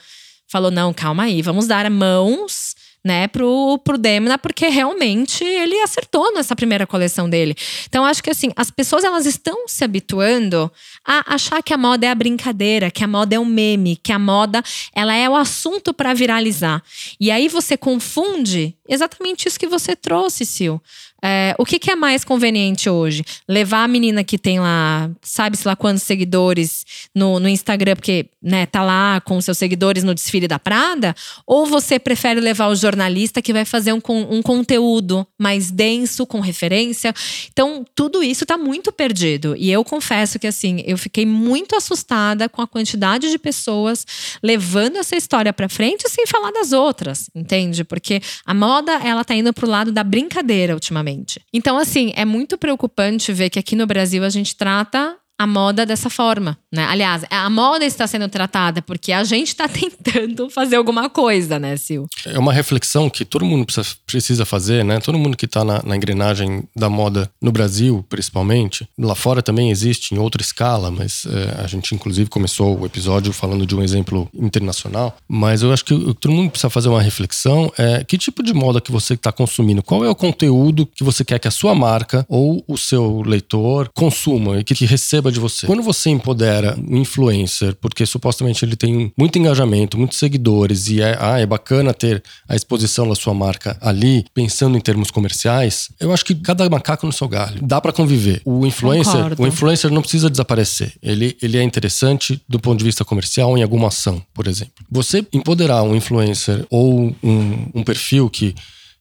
falou: 0.48 0.70
não, 0.70 0.94
calma 0.94 1.24
aí, 1.24 1.42
vamos 1.42 1.66
dar 1.66 1.90
mãos 1.90 2.76
né, 3.06 3.28
pro, 3.28 3.78
pro 3.84 4.00
Demna, 4.00 4.36
porque 4.36 4.68
realmente 4.68 5.44
ele 5.44 5.80
acertou 5.82 6.34
nessa 6.34 6.56
primeira 6.56 6.88
coleção 6.88 7.30
dele. 7.30 7.56
Então, 7.88 8.04
acho 8.04 8.24
que 8.24 8.32
assim, 8.32 8.52
as 8.56 8.72
pessoas 8.72 9.04
elas 9.04 9.28
estão 9.28 9.68
se 9.68 9.84
habituando 9.84 10.72
a 11.06 11.36
achar 11.36 11.62
que 11.62 11.72
a 11.72 11.78
moda 11.78 12.08
é 12.08 12.10
a 12.10 12.16
brincadeira, 12.16 12.90
que 12.90 13.04
a 13.04 13.08
moda 13.08 13.36
é 13.36 13.40
um 13.40 13.46
meme, 13.46 13.96
que 13.96 14.12
a 14.12 14.18
moda 14.18 14.64
ela 14.96 15.14
é 15.14 15.30
o 15.30 15.36
assunto 15.36 15.94
para 15.94 16.16
viralizar. 16.16 16.82
E 17.20 17.30
aí 17.30 17.48
você 17.48 17.78
confunde 17.78 18.76
exatamente 18.88 19.48
isso 19.48 19.60
que 19.60 19.68
você 19.68 19.96
trouxe, 19.96 20.46
Sil. 20.46 20.82
É, 21.28 21.56
o 21.58 21.66
que, 21.66 21.80
que, 21.80 21.90
é 21.90 21.96
mais 21.96 22.24
conveniente 22.24 22.88
hoje? 22.88 23.26
Levar 23.48 23.84
a 23.84 23.88
menina 23.88 24.24
que 24.24 24.38
tem 24.38 24.60
lá, 24.60 25.10
sabe-se 25.24 25.68
lá 25.68 25.76
quantos 25.76 26.04
seguidores 26.04 26.86
no, 27.16 27.40
no 27.40 27.50
Instagram, 27.50 27.96
porque 27.96 28.28
né, 28.40 28.68
tá 28.68 28.84
lá 28.84 29.20
com 29.22 29.42
seus 29.42 29.58
seguidores 29.58 30.04
no 30.04 30.14
desfile 30.14 30.48
da 30.48 30.60
Prada? 30.60 31.16
Ou 31.48 31.66
você 31.66 31.98
prefere 31.98 32.40
levar 32.40 32.68
o 32.68 32.76
jornalista 32.76 33.42
que 33.42 33.52
vai 33.52 33.66
fazer 33.66 33.92
um, 33.92 34.02
um 34.08 34.42
conteúdo 34.44 35.26
mais 35.36 35.72
denso, 35.72 36.28
com 36.28 36.40
referência? 36.42 37.12
Então, 37.52 37.84
tudo 37.96 38.22
isso 38.22 38.46
tá 38.46 38.56
muito 38.56 38.92
perdido. 38.92 39.56
E 39.58 39.72
eu 39.72 39.84
confesso 39.84 40.38
que, 40.38 40.46
assim, 40.46 40.84
eu 40.86 40.98
fiquei 40.98 41.26
muito 41.26 41.76
assustada 41.76 42.48
com 42.48 42.62
a 42.62 42.68
quantidade 42.68 43.32
de 43.32 43.40
pessoas 43.40 44.06
levando 44.44 44.98
essa 44.98 45.16
história 45.16 45.52
para 45.52 45.68
frente 45.68 46.08
sem 46.08 46.28
falar 46.28 46.52
das 46.52 46.72
outras, 46.72 47.32
entende? 47.34 47.84
Porque 47.84 48.22
a 48.46 48.54
moda, 48.76 48.94
ela 49.04 49.24
tá 49.24 49.34
indo 49.34 49.54
pro 49.54 49.68
lado 49.68 49.92
da 49.92 50.04
brincadeira 50.04 50.74
ultimamente. 50.74 51.40
Então, 51.54 51.78
assim, 51.78 52.12
é 52.16 52.26
muito 52.26 52.58
preocupante 52.58 53.32
ver 53.32 53.50
que 53.50 53.60
aqui 53.60 53.76
no 53.76 53.88
Brasil 53.88 54.24
a 54.24 54.30
gente 54.30 54.56
trata 54.56 55.16
a 55.38 55.46
moda 55.46 55.86
dessa 55.86 56.10
forma, 56.10 56.58
né? 56.72 56.86
Aliás, 56.86 57.24
a 57.30 57.50
moda 57.50 57.86
está 57.86 58.08
sendo 58.08 58.28
tratada 58.30 58.82
porque 58.82 59.12
a 59.12 59.24
gente 59.24 59.50
está 59.50 59.68
tentando 59.70 60.50
fazer 60.50 60.78
alguma 60.78 61.10
coisa, 61.10 61.60
né, 61.60 61.76
Sil? 61.76 62.08
É 62.26 62.40
uma 62.40 62.54
reflexão 62.54 63.10
que 63.10 63.26
todo 63.26 63.46
mundo 63.46 63.68
precisa 64.06 64.46
fazer, 64.46 64.84
né? 64.86 65.00
Todo 65.00 65.20
mundo 65.20 65.36
que 65.36 65.46
está 65.46 65.64
na, 65.64 65.82
na, 65.84 65.96
engrenagem 65.96 66.64
da 66.76 66.90
moda 66.90 67.30
no 67.42 67.52
Brasil, 67.52 68.06
principalmente, 68.08 68.88
lá 68.98 69.16
fora 69.16 69.42
também 69.42 69.72
existe 69.72 70.16
em 70.16 70.18
outra 70.18 70.42
escala, 70.42 70.90
mas 70.90 71.26
é, 71.26 71.64
a 71.64 71.68
gente 71.68 71.94
inclusive 71.94 72.30
começou 72.30 72.80
o 72.80 72.86
episódio 72.86 73.34
falando 73.34 73.66
de 73.66 73.76
um 73.76 73.84
exemplo 73.84 74.30
internacional. 74.34 75.18
Mas 75.28 75.62
eu 75.62 75.74
acho 75.74 75.84
que 75.84 76.14
todo 76.16 76.32
mundo 76.32 76.52
precisa 76.52 76.70
fazer 76.70 76.90
uma 76.90 77.02
reflexão: 77.02 77.72
é 77.78 78.04
que 78.04 78.18
tipo 78.18 78.42
de 78.42 78.54
moda 78.54 78.80
que 78.80 78.92
você 78.92 79.16
está 79.16 79.32
consumindo? 79.32 79.84
Qual 79.84 80.06
é 80.06 80.10
o 80.10 80.16
conteúdo 80.16 80.86
que 80.86 81.04
você 81.04 81.26
quer 81.26 81.40
que 81.40 81.48
a 81.48 81.52
sua 81.52 81.76
marca 81.76 82.26
ou 82.30 82.64
o 82.68 82.78
seu 82.78 83.22
leitor 83.22 83.90
consuma 83.94 84.60
e 84.60 84.64
que, 84.64 84.74
que 84.74 84.86
receba 84.86 85.25
de 85.32 85.40
você. 85.40 85.66
Quando 85.66 85.82
você 85.82 86.10
empodera 86.10 86.78
um 86.78 86.98
influencer, 86.98 87.76
porque 87.76 88.06
supostamente 88.06 88.64
ele 88.64 88.76
tem 88.76 89.12
muito 89.18 89.38
engajamento, 89.38 89.98
muitos 89.98 90.18
seguidores, 90.18 90.88
e 90.88 91.02
é, 91.02 91.18
ah, 91.20 91.40
é 91.40 91.46
bacana 91.46 91.94
ter 91.94 92.24
a 92.48 92.56
exposição 92.56 93.08
da 93.08 93.16
sua 93.16 93.34
marca 93.34 93.78
ali, 93.82 94.26
pensando 94.34 94.78
em 94.78 94.82
termos 94.82 95.12
comerciais, 95.12 95.90
eu 96.00 96.14
acho 96.14 96.26
que 96.26 96.36
cada 96.36 96.70
macaco 96.70 97.06
no 97.06 97.14
seu 97.14 97.28
galho. 97.28 97.60
Dá 97.62 97.80
para 97.80 97.92
conviver. 97.92 98.42
O 98.46 98.66
influencer, 98.66 99.14
Concordo. 99.14 99.44
o 99.44 99.48
influencer 99.48 99.92
não 99.92 100.02
precisa 100.02 100.30
desaparecer. 100.30 100.94
Ele, 101.02 101.38
ele 101.42 101.58
é 101.58 101.64
interessante 101.64 102.42
do 102.48 102.60
ponto 102.60 102.80
de 102.80 102.86
vista 102.86 103.06
comercial 103.06 103.58
em 103.58 103.64
alguma 103.64 103.88
ação, 103.88 104.22
por 104.34 104.48
exemplo. 104.48 104.74
Você 104.90 105.26
empoderar 105.32 105.84
um 105.84 105.96
influencer 105.96 106.66
ou 106.70 107.16
um, 107.24 107.68
um 107.74 107.84
perfil 107.84 108.30
que, 108.30 108.56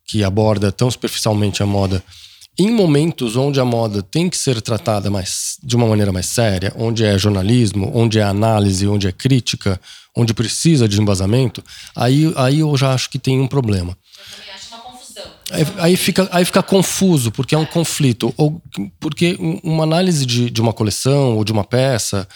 que 0.06 0.22
aborda 0.22 0.70
tão 0.70 0.90
superficialmente 0.90 1.62
a 1.62 1.66
moda 1.66 2.02
em 2.58 2.70
momentos 2.70 3.36
onde 3.36 3.58
a 3.58 3.64
moda 3.64 4.02
tem 4.02 4.28
que 4.28 4.36
ser 4.36 4.60
tratada 4.60 5.10
mais, 5.10 5.58
de 5.62 5.74
uma 5.74 5.86
maneira 5.86 6.12
mais 6.12 6.26
séria, 6.26 6.72
onde 6.76 7.04
é 7.04 7.18
jornalismo, 7.18 7.90
onde 7.94 8.18
é 8.18 8.22
análise, 8.22 8.86
onde 8.86 9.08
é 9.08 9.12
crítica, 9.12 9.80
onde 10.16 10.32
precisa 10.32 10.88
de 10.88 11.00
embasamento, 11.00 11.62
aí, 11.94 12.32
aí 12.36 12.60
eu 12.60 12.76
já 12.76 12.92
acho 12.94 13.10
que 13.10 13.18
tem 13.18 13.40
um 13.40 13.48
problema. 13.48 13.96
Eu 14.16 14.36
também 14.36 14.54
acho 14.54 14.68
uma 14.68 14.82
confusão. 14.82 15.24
Aí, 15.50 15.66
aí, 15.78 15.96
fica, 15.96 16.28
aí 16.30 16.44
fica 16.44 16.62
confuso, 16.62 17.32
porque 17.32 17.54
é 17.54 17.58
um 17.58 17.66
conflito. 17.66 18.32
Ou 18.36 18.62
porque 19.00 19.36
uma 19.62 19.82
análise 19.82 20.24
de, 20.24 20.48
de 20.48 20.60
uma 20.60 20.72
coleção 20.72 21.36
ou 21.36 21.44
de 21.44 21.52
uma 21.52 21.64
peça 21.64 22.28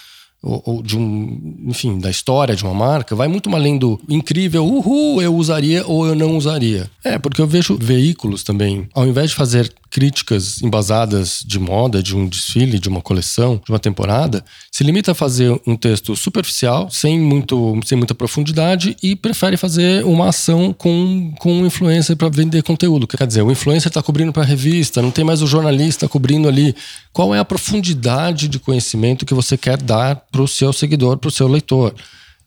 ou, 0.43 0.63
ou, 0.65 0.83
de 0.83 0.97
um, 0.97 1.57
enfim, 1.67 1.99
da 1.99 2.11
história 2.11 2.55
de 2.55 2.63
uma 2.63 2.75
marca, 2.75 3.17
vai 3.17 3.27
muito 3.27 3.53
além 3.55 3.77
do 3.77 4.01
incrível, 4.09 4.65
uhul, 4.65 5.21
eu 5.21 5.35
usaria 5.35 5.85
ou 5.87 6.07
eu 6.07 6.15
não 6.15 6.37
usaria. 6.37 6.89
É, 7.05 7.19
porque 7.19 7.41
eu 7.41 7.47
vejo 7.47 7.77
veículos 7.77 8.43
também, 8.43 8.89
ao 8.95 9.07
invés 9.07 9.31
de 9.31 9.37
fazer 9.37 9.73
críticas 9.91 10.63
embasadas 10.63 11.43
de 11.45 11.59
moda, 11.59 12.03
de 12.03 12.17
um 12.17 12.27
desfile, 12.27 12.79
de 12.79 12.89
uma 12.89 13.01
coleção, 13.01 13.61
de 13.65 13.71
uma 13.73 13.79
temporada, 13.79 14.45
se 14.71 14.85
limita 14.85 15.13
a 15.13 15.15
fazer 15.15 15.61
um 15.67 15.77
texto 15.77 16.15
superficial, 16.15 16.91
sem, 16.91 17.19
muito, 17.19 17.79
sem 17.85 17.97
muita 17.97 18.15
profundidade 18.15 18.97
e 19.03 19.17
prefere 19.17 19.57
fazer 19.57 20.05
uma 20.05 20.29
ação 20.29 20.73
com, 20.73 21.33
com 21.39 21.53
um 21.53 21.67
influencer 21.67 22.17
para 22.17 22.29
vender 22.29 22.63
conteúdo. 22.63 23.07
Quer 23.07 23.27
dizer, 23.27 23.43
o 23.43 23.51
influencer 23.51 23.89
está 23.89 24.03
cobrindo 24.03 24.33
para 24.33 24.43
a 24.43 24.47
revista, 24.47 25.03
não 25.03 25.11
tem 25.11 25.25
mais 25.25 25.43
o 25.43 25.47
jornalista 25.47 26.09
cobrindo 26.09 26.49
ali. 26.49 26.75
Qual 27.13 27.35
é 27.35 27.39
a 27.39 27.45
profundidade 27.45 28.49
de 28.49 28.59
conhecimento 28.59 29.27
que 29.27 29.35
você 29.35 29.57
quer 29.57 29.77
dar 29.77 30.17
para 30.31 30.43
o 30.43 30.49
seu 30.49 30.73
seguidor, 30.73 31.19
para 31.19 31.29
o 31.29 31.33
seu 31.33 31.49
leitor? 31.49 31.95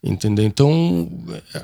Entendeu? 0.04 0.46
Então, 0.46 1.10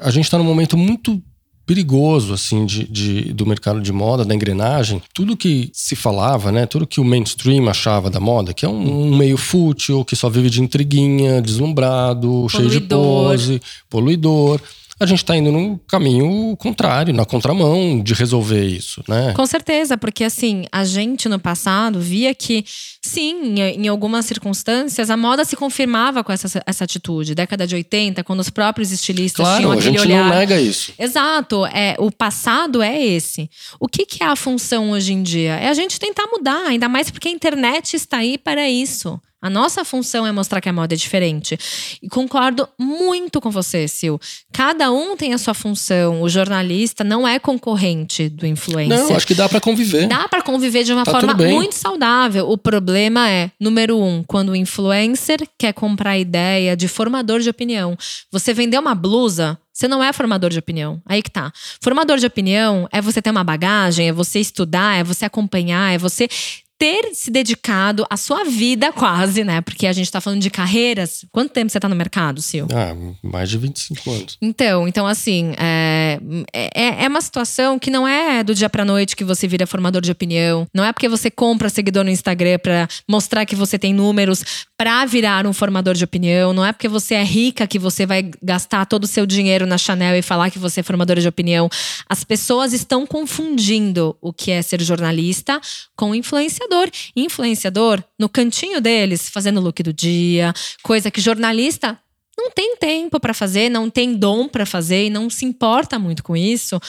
a 0.01 0.11
gente 0.11 0.25
está 0.25 0.37
num 0.37 0.43
momento 0.43 0.77
muito 0.77 1.21
perigoso 1.67 2.33
assim 2.33 2.65
de, 2.65 2.87
de, 2.87 3.33
do 3.33 3.45
mercado 3.45 3.81
de 3.81 3.91
moda, 3.91 4.23
da 4.23 4.33
engrenagem. 4.33 5.01
Tudo 5.13 5.35
que 5.35 5.69
se 5.73 5.95
falava, 5.95 6.49
né, 6.49 6.65
tudo 6.65 6.87
que 6.87 7.01
o 7.01 7.03
mainstream 7.03 7.67
achava 7.67 8.09
da 8.09 8.21
moda, 8.21 8.53
que 8.53 8.65
é 8.65 8.69
um, 8.69 9.09
um 9.11 9.17
meio 9.17 9.37
fútil, 9.37 10.05
que 10.05 10.15
só 10.15 10.29
vive 10.29 10.49
de 10.49 10.63
intriguinha, 10.63 11.41
deslumbrado, 11.41 12.21
poluidor. 12.27 12.49
cheio 12.49 12.69
de 12.69 12.79
pose, 12.79 13.61
poluidor 13.89 14.61
a 14.99 15.05
gente 15.05 15.19
está 15.19 15.35
indo 15.35 15.51
num 15.51 15.77
caminho 15.87 16.55
contrário, 16.57 17.13
na 17.13 17.23
contramão 17.23 18.01
de 18.01 18.13
resolver 18.13 18.65
isso, 18.65 19.03
né? 19.07 19.31
Com 19.35 19.45
certeza, 19.45 19.95
porque 19.95 20.23
assim, 20.23 20.65
a 20.71 20.83
gente 20.83 21.29
no 21.29 21.37
passado 21.37 21.99
via 21.99 22.33
que, 22.33 22.65
sim, 23.01 23.59
em 23.59 23.87
algumas 23.87 24.25
circunstâncias, 24.25 25.11
a 25.11 25.17
moda 25.17 25.45
se 25.45 25.55
confirmava 25.55 26.23
com 26.23 26.31
essa, 26.31 26.63
essa 26.65 26.83
atitude. 26.83 27.35
Década 27.35 27.67
de 27.67 27.75
80, 27.75 28.23
quando 28.23 28.39
os 28.39 28.49
próprios 28.49 28.91
estilistas 28.91 29.45
claro, 29.45 29.59
tinham 29.59 29.71
aquele 29.73 29.89
olhar. 29.89 29.99
a 29.99 30.05
gente 30.05 30.13
olhar. 30.13 30.23
não 30.29 30.35
nega 30.35 30.59
isso. 30.59 30.93
Exato, 30.97 31.65
é, 31.67 31.95
o 31.99 32.11
passado 32.11 32.81
é 32.81 32.99
esse. 32.99 33.49
O 33.79 33.87
que, 33.87 34.05
que 34.05 34.23
é 34.23 34.27
a 34.27 34.35
função 34.35 34.91
hoje 34.91 35.13
em 35.13 35.21
dia? 35.21 35.55
É 35.57 35.69
a 35.69 35.73
gente 35.73 35.99
tentar 35.99 36.25
mudar, 36.27 36.65
ainda 36.65 36.89
mais 36.89 37.11
porque 37.11 37.27
a 37.27 37.31
internet 37.31 37.95
está 37.95 38.17
aí 38.17 38.37
para 38.37 38.67
isso. 38.67 39.19
A 39.39 39.49
nossa 39.51 39.85
função 39.85 40.25
é 40.25 40.31
mostrar 40.31 40.59
que 40.59 40.67
a 40.67 40.73
moda 40.73 40.95
é 40.95 40.97
diferente. 40.97 41.57
E 42.01 42.09
concordo 42.09 42.67
muito 42.77 43.39
com 43.39 43.51
você, 43.51 43.87
Sil. 43.87 44.17
Cada 44.51 44.91
um 44.91 45.15
tem 45.15 45.33
a 45.33 45.37
sua 45.37 45.53
função. 45.53 46.23
O 46.23 46.29
jornalista 46.29 47.03
não 47.03 47.27
é 47.27 47.37
concorrente 47.37 48.29
do 48.29 48.47
influencer. 48.47 48.97
Não, 48.97 49.15
acho 49.15 49.27
que 49.27 49.35
dá 49.35 49.47
para 49.47 49.61
conviver. 49.61 50.07
Dá 50.07 50.27
para 50.27 50.41
conviver 50.41 50.83
de 50.83 50.91
uma 50.91 51.05
tá 51.05 51.11
forma 51.11 51.35
muito 51.35 51.75
saudável. 51.75 52.49
O 52.49 52.57
problema 52.57 53.29
é, 53.29 53.51
número 53.59 53.99
um, 53.99 54.23
quando 54.23 54.49
o 54.49 54.55
influencer 54.55 55.47
quer 55.57 55.73
comprar 55.73 56.17
ideia 56.17 56.75
de 56.75 56.87
formador 56.87 57.39
de 57.39 57.49
opinião. 57.49 57.95
Você 58.31 58.55
vendeu 58.55 58.81
uma 58.81 58.95
blusa, 58.95 59.57
você 59.71 59.87
não 59.87 60.03
é 60.03 60.11
formador 60.11 60.49
de 60.49 60.57
opinião. 60.57 60.99
Aí 61.05 61.21
que 61.21 61.29
tá. 61.29 61.51
Formador 61.79 62.17
de 62.17 62.25
opinião 62.25 62.87
é 62.91 62.99
você 62.99 63.21
ter 63.21 63.29
uma 63.29 63.43
bagagem, 63.43 64.09
é 64.09 64.11
você 64.11 64.39
estudar, 64.39 64.97
é 64.97 65.03
você 65.03 65.25
acompanhar, 65.25 65.93
é 65.93 65.99
você 65.99 66.27
ter 66.77 67.13
se 67.13 67.31
dedicado 67.31 68.05
a 68.09 68.15
sua 68.15 68.43
vida 68.43 68.91
quase, 68.91 69.43
né? 69.43 69.61
Porque 69.61 69.87
a 69.87 69.93
gente 69.93 70.11
tá 70.11 70.21
falando 70.21 70.41
de 70.41 70.49
carreiras. 70.49 71.25
Quanto 71.31 71.51
tempo 71.51 71.71
você 71.71 71.79
tá 71.79 71.89
no 71.89 71.95
mercado, 71.95 72.41
Sil? 72.41 72.67
Ah, 72.71 72.95
mais 73.23 73.49
de 73.49 73.57
25 73.57 74.11
anos. 74.11 74.37
Então, 74.41 74.87
então 74.87 75.07
assim, 75.07 75.53
é, 75.57 76.19
é, 76.53 77.05
é 77.05 77.07
uma 77.07 77.21
situação 77.21 77.79
que 77.79 77.89
não 77.89 78.07
é 78.07 78.43
do 78.43 78.53
dia 78.53 78.69
pra 78.69 78.85
noite 78.85 79.15
que 79.15 79.23
você 79.23 79.47
vira 79.47 79.65
formador 79.65 80.01
de 80.01 80.11
opinião. 80.11 80.67
Não 80.73 80.83
é 80.83 80.93
porque 80.93 81.09
você 81.09 81.31
compra 81.31 81.69
seguidor 81.69 82.03
no 82.03 82.09
Instagram 82.09 82.59
pra 82.59 82.87
mostrar 83.09 83.45
que 83.45 83.55
você 83.55 83.79
tem 83.79 83.93
números 83.93 84.65
pra 84.77 85.03
virar 85.05 85.47
um 85.47 85.53
formador 85.53 85.95
de 85.95 86.03
opinião. 86.03 86.53
Não 86.53 86.63
é 86.63 86.71
porque 86.71 86.87
você 86.87 87.15
é 87.15 87.23
rica 87.23 87.65
que 87.65 87.79
você 87.79 88.05
vai 88.05 88.29
gastar 88.41 88.85
todo 88.85 89.05
o 89.05 89.07
seu 89.07 89.25
dinheiro 89.25 89.65
na 89.65 89.77
Chanel 89.77 90.15
e 90.15 90.21
falar 90.21 90.51
que 90.51 90.59
você 90.59 90.81
é 90.81 90.83
formadora 90.83 91.19
de 91.19 91.27
opinião. 91.27 91.67
As 92.07 92.23
pessoas 92.23 92.73
estão 92.73 93.05
confundindo 93.05 94.15
o 94.21 94.31
que 94.31 94.51
é 94.51 94.61
ser 94.61 94.81
jornalista 94.81 95.59
com 95.95 96.13
influenciador. 96.13 96.89
Influenciador, 97.15 98.03
no 98.19 98.29
cantinho 98.29 98.79
deles, 98.79 99.29
fazendo 99.29 99.59
look 99.59 99.81
do 99.81 99.91
dia, 99.91 100.53
coisa 100.83 101.09
que 101.09 101.19
jornalista 101.19 101.97
não 102.37 102.51
tem 102.51 102.77
tempo 102.77 103.19
para 103.19 103.33
fazer, 103.33 103.67
não 103.67 103.89
tem 103.89 104.13
dom 104.13 104.47
para 104.47 104.63
fazer 104.63 105.07
e 105.07 105.09
não 105.09 105.27
se 105.27 105.43
importa 105.43 105.97
muito 105.97 106.23
com 106.23 106.37
isso 106.37 106.79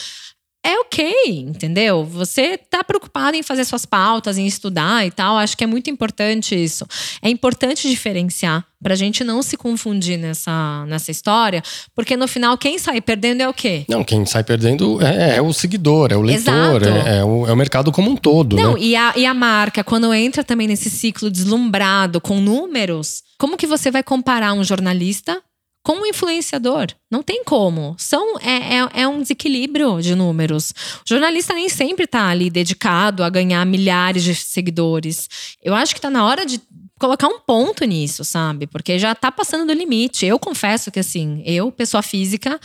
é 0.64 0.79
ok, 0.81 1.14
entendeu? 1.27 2.05
Você 2.05 2.59
tá 2.59 2.83
preocupado 2.83 3.37
em 3.37 3.42
fazer 3.42 3.64
suas 3.64 3.87
pautas, 3.87 4.37
em 4.37 4.47
estudar 4.47 5.07
e 5.07 5.11
tal. 5.11 5.38
Acho 5.38 5.57
que 5.57 5.64
é 5.64 5.66
muito 5.66 5.88
importante 5.88 6.55
isso. 6.55 6.87
É 7.23 7.29
importante 7.31 7.88
diferenciar 7.88 8.66
pra 8.83 8.94
gente 8.94 9.25
não 9.25 9.42
se 9.42 9.57
confundir 9.57 10.18
nessa, 10.18 10.85
nessa 10.87 11.11
história, 11.11 11.62
porque 11.94 12.16
no 12.16 12.29
final 12.29 12.57
quem 12.57 12.79
sai 12.79 13.01
perdendo 13.01 13.42
é 13.42 13.49
o 13.49 13.53
quê? 13.53 13.85
Não, 13.88 14.05
quem 14.05 14.25
sai 14.25 14.44
perdendo 14.44 15.03
é, 15.03 15.37
é 15.37 15.42
o 15.42 15.53
seguidor, 15.53 16.12
é 16.12 16.16
o 16.16 16.23
leitor, 16.23 16.83
é, 16.83 17.18
é, 17.18 17.25
o, 17.25 17.47
é 17.47 17.53
o 17.53 17.57
mercado 17.57 17.90
como 17.90 18.11
um 18.11 18.16
todo. 18.16 18.57
Não, 18.57 18.75
né? 18.75 18.81
e, 18.81 18.97
a, 18.97 19.14
e 19.16 19.27
a 19.27 19.35
marca, 19.35 19.83
quando 19.83 20.12
entra 20.14 20.44
também 20.44 20.68
nesse 20.68 20.90
ciclo 20.90 21.31
deslumbrado 21.31 22.21
com 22.21 22.40
números, 22.40 23.23
como 23.37 23.57
que 23.57 23.66
você 23.66 23.90
vai 23.90 24.03
comparar 24.03 24.53
um 24.53 24.62
jornalista 24.62 25.42
com 25.88 26.03
o 26.03 26.07
influenciador. 26.07 26.88
Não 27.11 27.22
tem 27.22 27.42
como. 27.42 27.96
São, 27.96 28.38
é, 28.40 28.77
é, 28.77 28.88
é 29.05 29.09
um 29.09 29.22
desequilíbrio 29.22 30.03
de 30.03 30.14
números. 30.14 30.74
O 30.98 31.09
jornalista 31.09 31.55
nem 31.55 31.70
sempre 31.70 32.05
está 32.05 32.29
ali 32.29 32.51
dedicado 32.51 33.24
a 33.24 33.31
ganhar 33.31 33.64
milhares 33.64 34.22
de 34.22 34.35
seguidores. 34.35 35.31
Eu 35.62 35.74
acho 35.74 35.94
que 35.94 35.98
está 35.98 36.11
na 36.11 36.27
hora 36.27 36.44
de 36.44 36.61
colocar 37.01 37.27
um 37.29 37.40
ponto 37.40 37.87
nisso, 37.87 38.22
sabe? 38.22 38.66
Porque 38.66 38.98
já 38.98 39.14
tá 39.14 39.33
passando 39.33 39.66
do 39.66 39.72
limite. 39.72 40.27
Eu 40.27 40.38
confesso 40.38 40.90
que, 40.90 41.01
assim, 41.01 41.42
eu, 41.46 41.72
pessoa 41.72 42.03
física, 42.03 42.61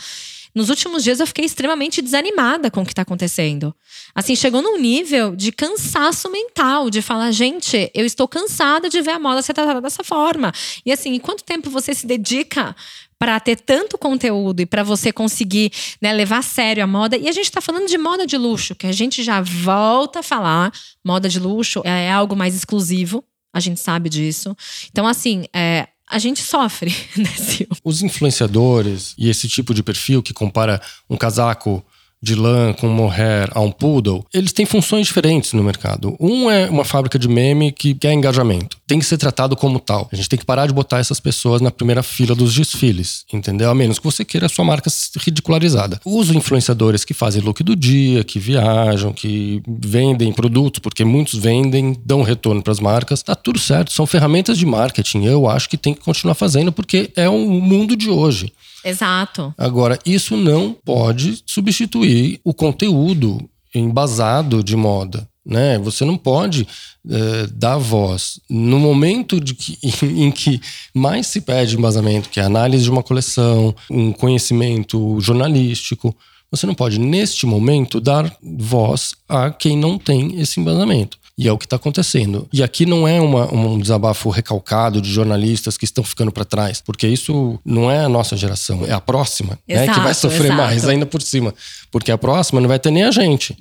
nos 0.54 0.68
últimos 0.68 1.02
dias 1.02 1.18
eu 1.18 1.26
fiquei 1.26 1.44
extremamente 1.44 2.00
desanimada 2.00 2.70
com 2.70 2.82
o 2.82 2.84
que 2.84 2.92
está 2.92 3.02
acontecendo. 3.02 3.74
Assim, 4.14 4.36
chegou 4.36 4.62
num 4.62 4.78
nível 4.78 5.34
de 5.34 5.50
cansaço 5.50 6.30
mental, 6.30 6.88
de 6.88 7.02
falar, 7.02 7.32
gente, 7.32 7.90
eu 7.92 8.06
estou 8.06 8.28
cansada 8.28 8.88
de 8.88 9.02
ver 9.02 9.10
a 9.10 9.18
moda 9.18 9.42
ser 9.42 9.52
tratada 9.52 9.80
dessa 9.80 10.04
forma. 10.04 10.52
E 10.86 10.92
assim, 10.92 11.18
quanto 11.18 11.42
tempo 11.42 11.68
você 11.70 11.92
se 11.92 12.06
dedica 12.06 12.76
para 13.18 13.38
ter 13.40 13.56
tanto 13.56 13.96
conteúdo 13.96 14.60
e 14.60 14.66
para 14.66 14.82
você 14.82 15.12
conseguir 15.12 15.72
né, 16.00 16.12
levar 16.12 16.38
a 16.38 16.42
sério 16.42 16.82
a 16.82 16.86
moda. 16.86 17.16
E 17.16 17.28
a 17.28 17.32
gente 17.32 17.46
está 17.46 17.60
falando 17.60 17.88
de 17.88 17.98
moda 17.98 18.26
de 18.26 18.36
luxo, 18.36 18.74
que 18.74 18.86
a 18.86 18.92
gente 18.92 19.22
já 19.22 19.40
volta 19.40 20.20
a 20.20 20.22
falar. 20.22 20.72
Moda 21.04 21.28
de 21.28 21.38
luxo 21.38 21.82
é 21.84 22.10
algo 22.10 22.36
mais 22.36 22.54
exclusivo, 22.54 23.24
a 23.52 23.60
gente 23.60 23.80
sabe 23.80 24.08
disso. 24.08 24.56
Então, 24.90 25.06
assim, 25.06 25.44
é, 25.54 25.88
a 26.10 26.18
gente 26.18 26.42
sofre 26.42 26.94
nesse. 27.16 27.66
Os 27.82 28.02
influenciadores 28.02 29.14
e 29.16 29.28
esse 29.28 29.48
tipo 29.48 29.72
de 29.72 29.82
perfil 29.82 30.22
que 30.22 30.32
compara 30.32 30.80
um 31.08 31.16
casaco 31.16 31.84
de 32.24 32.34
lã 32.34 32.72
com 32.72 32.88
mohair 32.88 33.48
a 33.54 33.60
um 33.60 33.70
poodle, 33.70 34.24
eles 34.32 34.52
têm 34.52 34.66
funções 34.66 35.06
diferentes 35.06 35.52
no 35.52 35.62
mercado. 35.62 36.16
Um 36.18 36.50
é 36.50 36.68
uma 36.68 36.84
fábrica 36.84 37.18
de 37.18 37.28
meme 37.28 37.70
que 37.70 37.94
quer 37.94 38.12
engajamento. 38.12 38.78
Tem 38.86 38.98
que 38.98 39.04
ser 39.04 39.18
tratado 39.18 39.54
como 39.54 39.78
tal. 39.78 40.08
A 40.10 40.16
gente 40.16 40.28
tem 40.28 40.38
que 40.38 40.44
parar 40.44 40.66
de 40.66 40.72
botar 40.72 40.98
essas 40.98 41.20
pessoas 41.20 41.60
na 41.60 41.70
primeira 41.70 42.02
fila 42.02 42.34
dos 42.34 42.54
desfiles, 42.54 43.24
entendeu? 43.32 43.70
A 43.70 43.74
menos 43.74 43.98
que 43.98 44.04
você 44.04 44.24
queira 44.24 44.46
a 44.46 44.48
sua 44.48 44.64
marca 44.64 44.90
ridicularizada. 45.18 46.00
Os 46.04 46.30
influenciadores 46.30 47.04
que 47.04 47.12
fazem 47.12 47.42
look 47.42 47.62
do 47.62 47.76
dia, 47.76 48.24
que 48.24 48.38
viajam, 48.38 49.12
que 49.12 49.62
vendem 49.66 50.32
produtos, 50.32 50.80
porque 50.80 51.04
muitos 51.04 51.38
vendem, 51.38 51.96
dão 52.04 52.22
retorno 52.22 52.62
para 52.62 52.72
as 52.72 52.80
marcas, 52.80 53.22
tá 53.22 53.34
tudo 53.34 53.58
certo. 53.58 53.92
São 53.92 54.06
ferramentas 54.06 54.56
de 54.56 54.64
marketing. 54.64 55.24
Eu 55.24 55.48
acho 55.48 55.68
que 55.68 55.76
tem 55.76 55.92
que 55.92 56.00
continuar 56.00 56.34
fazendo 56.34 56.72
porque 56.72 57.10
é 57.14 57.28
o 57.28 57.38
mundo 57.38 57.94
de 57.94 58.08
hoje. 58.08 58.52
Exato. 58.84 59.54
Agora, 59.56 59.98
isso 60.04 60.36
não 60.36 60.76
pode 60.84 61.42
substituir 61.46 62.13
o 62.44 62.52
conteúdo 62.52 63.38
embasado 63.74 64.62
de 64.62 64.76
moda. 64.76 65.28
Né? 65.44 65.78
Você 65.78 66.04
não 66.04 66.16
pode 66.16 66.66
é, 67.08 67.46
dar 67.52 67.76
voz 67.76 68.40
no 68.48 68.78
momento 68.78 69.38
de 69.38 69.54
que, 69.54 69.78
em, 69.82 70.24
em 70.28 70.30
que 70.30 70.60
mais 70.94 71.26
se 71.26 71.40
pede 71.40 71.76
embasamento, 71.76 72.30
que 72.30 72.40
é 72.40 72.42
a 72.42 72.46
análise 72.46 72.84
de 72.84 72.90
uma 72.90 73.02
coleção, 73.02 73.74
um 73.90 74.12
conhecimento 74.12 75.20
jornalístico. 75.20 76.16
Você 76.50 76.66
não 76.66 76.74
pode, 76.74 76.98
neste 76.98 77.46
momento, 77.46 78.00
dar 78.00 78.34
voz 78.42 79.14
a 79.28 79.50
quem 79.50 79.76
não 79.76 79.98
tem 79.98 80.40
esse 80.40 80.60
embasamento. 80.60 81.18
E 81.36 81.48
é 81.48 81.52
o 81.52 81.58
que 81.58 81.66
está 81.66 81.76
acontecendo. 81.76 82.48
E 82.52 82.62
aqui 82.62 82.86
não 82.86 83.08
é 83.08 83.20
uma, 83.20 83.52
um 83.52 83.78
desabafo 83.78 84.30
recalcado 84.30 85.00
de 85.00 85.10
jornalistas 85.12 85.76
que 85.76 85.84
estão 85.84 86.04
ficando 86.04 86.30
para 86.30 86.44
trás, 86.44 86.80
porque 86.80 87.08
isso 87.08 87.58
não 87.64 87.90
é 87.90 88.04
a 88.04 88.08
nossa 88.08 88.36
geração, 88.36 88.86
é 88.86 88.92
a 88.92 89.00
próxima, 89.00 89.58
exato, 89.66 89.86
né, 89.88 89.94
que 89.94 90.00
vai 90.00 90.14
sofrer 90.14 90.44
exato. 90.46 90.62
mais 90.62 90.88
ainda 90.88 91.06
por 91.06 91.20
cima. 91.20 91.52
Porque 91.90 92.12
a 92.12 92.18
próxima 92.18 92.60
não 92.60 92.68
vai 92.68 92.78
ter 92.78 92.92
nem 92.92 93.02
a 93.02 93.10
gente. 93.10 93.56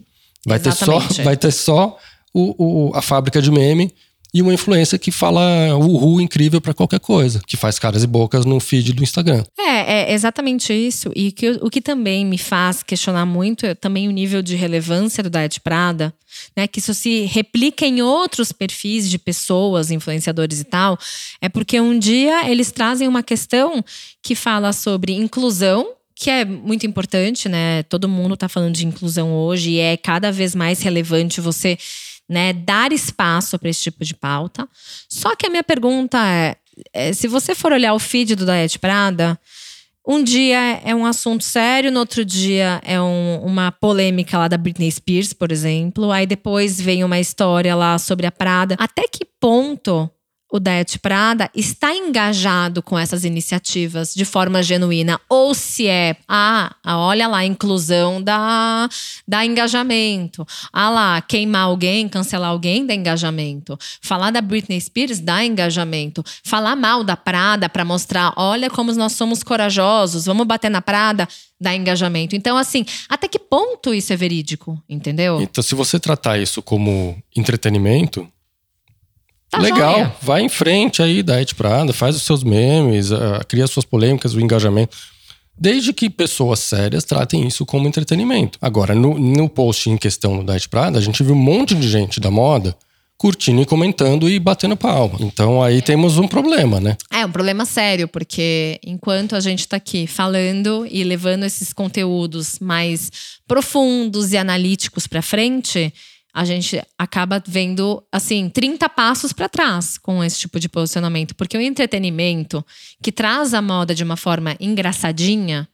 Vai 0.46 0.60
Exatamente. 0.60 1.08
ter 1.08 1.14
só, 1.16 1.24
vai 1.24 1.38
ter 1.38 1.52
só 1.52 1.98
o, 2.34 2.90
o, 2.90 2.96
a 2.96 3.02
fábrica 3.02 3.42
de 3.42 3.50
meme 3.50 3.94
e 4.34 4.42
uma 4.42 4.54
influência 4.54 4.98
que 4.98 5.12
fala 5.12 5.76
uhul 5.78 6.20
incrível 6.20 6.60
para 6.60 6.74
qualquer 6.74 7.00
coisa, 7.00 7.42
que 7.46 7.56
faz 7.56 7.78
caras 7.78 8.04
e 8.04 8.08
bocas 8.08 8.46
no 8.46 8.60
feed 8.60 8.94
do 8.94 9.04
Instagram. 9.04 9.44
É, 9.60 10.12
é 10.12 10.14
exatamente 10.14 10.74
isso. 10.74 11.12
E 11.16 11.32
que, 11.32 11.52
o 11.62 11.70
que 11.70 11.82
também 11.82 12.26
me 12.26 12.38
faz 12.38 12.82
questionar 12.82 13.26
muito 13.26 13.66
é 13.66 13.76
também 13.76 14.08
o 14.08 14.12
nível 14.12 14.42
de 14.42 14.56
relevância 14.56 15.22
do 15.22 15.30
Diet 15.30 15.60
Prada, 15.62 16.12
né? 16.58 16.68
Que 16.68 16.80
isso 16.80 16.94
se 16.96 17.26
replica 17.26 17.86
em 17.86 18.02
outros 18.02 18.52
perfis 18.52 19.08
de 19.08 19.20
pessoas, 19.20 19.92
influenciadores 19.92 20.60
e 20.60 20.64
tal, 20.64 20.98
é 21.40 21.48
porque 21.48 21.80
um 21.80 21.98
dia 22.00 22.50
eles 22.50 22.72
trazem 22.72 23.08
uma 23.08 23.22
questão 23.22 23.86
que 24.22 24.34
fala 24.34 24.74
sobre 24.74 25.14
inclusão 25.14 25.88
que 26.16 26.30
é 26.30 26.46
muito 26.46 26.86
importante, 26.86 27.50
né? 27.50 27.84
Todo 27.84 28.08
mundo 28.08 28.36
está 28.36 28.48
falando 28.48 28.76
de 28.76 28.86
inclusão 28.86 29.34
hoje 29.34 29.72
e 29.72 29.80
é 29.80 29.98
cada 29.98 30.32
vez 30.32 30.56
mais 30.56 30.82
relevante 30.82 31.42
você 31.42 31.78
né, 32.30 32.54
dar 32.54 32.92
espaço 32.92 33.58
para 33.60 33.70
esse 33.70 33.82
tipo 33.82 34.04
de 34.04 34.14
pauta. 34.14 34.68
Só 35.10 35.36
que 35.36 35.46
a 35.46 35.50
minha 35.50 35.64
pergunta 35.64 36.18
é, 36.26 36.56
é 36.94 37.14
se 37.14 37.28
você 37.28 37.54
for 37.54 37.72
olhar 37.72 37.94
o 37.94 38.00
feed 38.00 38.36
do 38.36 38.46
Diet 38.46 38.80
Prada, 38.80 39.40
um 40.06 40.22
dia 40.22 40.82
é 40.84 40.94
um 40.94 41.06
assunto 41.06 41.44
sério, 41.44 41.92
no 41.92 42.00
outro 42.00 42.26
dia 42.26 42.82
é 42.84 43.00
um, 43.00 43.42
uma 43.44 43.72
polêmica 43.72 44.38
lá 44.38 44.50
da 44.50 44.58
Britney 44.58 44.92
Spears, 44.92 45.32
por 45.32 45.52
exemplo. 45.52 46.12
Aí 46.12 46.26
depois 46.26 46.80
vem 46.80 47.04
uma 47.06 47.20
história 47.20 47.74
lá 47.74 47.98
sobre 47.98 48.26
a 48.26 48.32
Prada. 48.32 48.76
Até 48.78 49.08
que 49.08 49.26
ponto 49.40 50.10
o 50.54 50.60
Det 50.60 51.00
Prada 51.00 51.50
está 51.56 51.96
engajado 51.96 52.84
com 52.84 52.98
essas 52.98 53.26
iniciativas 53.26 54.14
de 54.14 54.24
forma 54.24 54.62
genuína 54.62 55.20
ou 55.28 55.56
se 55.56 55.88
é, 55.88 56.16
ah, 56.28 56.76
olha 56.86 57.28
lá, 57.28 57.44
inclusão 57.44 58.22
da, 58.22 58.88
da 59.28 59.44
engajamento. 59.44 60.46
Ah 60.72 60.92
lá, 60.92 61.22
queimar 61.22 61.64
alguém, 61.64 62.08
cancelar 62.08 62.52
alguém 62.52 62.86
dá 62.86 62.94
engajamento. 62.94 63.76
Falar 64.00 64.30
da 64.30 64.42
Britney 64.42 64.80
Spears 64.80 65.20
dá 65.20 65.44
engajamento. 65.44 66.24
Falar 66.44 66.76
mal 66.76 67.04
da 67.04 67.18
Prada 67.18 67.68
para 67.68 67.84
mostrar, 67.84 68.32
olha 68.38 68.70
como 68.70 68.94
nós 68.94 69.14
somos 69.14 69.42
corajosos, 69.42 70.26
vamos 70.26 70.46
bater 70.46 70.70
na 70.70 70.84
Prada, 70.84 71.28
dá 71.60 71.76
engajamento. 71.76 72.36
Então, 72.36 72.56
assim, 72.58 72.86
até 73.10 73.28
que 73.28 73.40
ponto 73.40 73.92
isso 73.92 74.14
é 74.14 74.16
verídico, 74.16 74.80
entendeu? 74.88 75.42
Então, 75.42 75.64
se 75.64 75.74
você 75.74 76.00
tratar 76.00 76.38
isso 76.38 76.62
como 76.62 77.18
entretenimento, 77.36 78.32
Tá 79.54 79.60
Legal, 79.60 79.94
joia. 79.94 80.16
vai 80.20 80.42
em 80.42 80.50
frente 80.50 81.00
aí 81.04 81.22
da 81.22 81.40
Ed 81.40 81.54
Prada, 81.54 81.94
faz 81.94 82.16
os 82.16 82.24
seus 82.24 82.44
memes, 82.44 83.12
uh, 83.12 83.40
cria 83.48 83.68
suas 83.68 83.86
polêmicas, 83.86 84.34
o 84.34 84.42
engajamento. 84.42 84.98
Desde 85.56 85.94
que 85.94 86.10
pessoas 86.10 86.60
sérias 86.60 87.04
tratem 87.04 87.48
isso 87.48 87.64
como 87.64 87.88
entretenimento. 87.88 88.58
Agora, 88.60 88.96
no, 88.96 89.20
no 89.20 89.48
post 89.48 89.92
em 89.92 89.96
questão 89.96 90.44
da 90.44 90.56
Ed 90.56 90.68
Prada, 90.68 90.98
a 90.98 91.02
gente 91.02 91.22
viu 91.22 91.36
um 91.36 91.38
monte 91.38 91.76
de 91.76 91.88
gente 91.88 92.20
da 92.20 92.32
moda 92.32 92.76
curtindo 93.16 93.62
e 93.62 93.66
comentando 93.66 94.28
e 94.28 94.40
batendo 94.40 94.76
palma. 94.76 95.18
Então 95.22 95.62
aí 95.62 95.84
temos 95.84 96.18
um 96.18 96.28
problema, 96.28 96.80
né? 96.80 96.98
É 97.12 97.24
um 97.24 97.32
problema 97.32 97.64
sério, 97.64 98.08
porque 98.08 98.80
enquanto 98.84 99.36
a 99.36 99.40
gente 99.40 99.60
está 99.60 99.78
aqui 99.78 100.08
falando 100.08 100.86
e 100.90 101.04
levando 101.04 101.44
esses 101.44 101.72
conteúdos 101.72 102.58
mais 102.60 103.12
profundos 103.48 104.34
e 104.34 104.38
analíticos 104.38 105.06
para 105.06 105.22
frente, 105.22 105.94
a 106.34 106.44
gente 106.46 106.82
acaba 106.98 107.42
vendo, 107.46 108.04
assim, 108.12 108.50
30 108.50 108.90
passos 108.90 109.32
para 109.32 109.48
trás 109.48 110.00
com 110.00 110.24
esse 110.24 110.40
tipo 110.40 110.60
de 110.60 110.68
posicionamento. 110.68 111.36
Porque 111.36 111.56
o 111.56 111.62
entretenimento 111.62 112.66
que 113.04 113.12
traz 113.12 113.54
a 113.54 113.62
moda 113.62 113.94
de 113.94 114.04
uma 114.04 114.18
forma 114.18 114.56
engraçadinha 114.60 115.70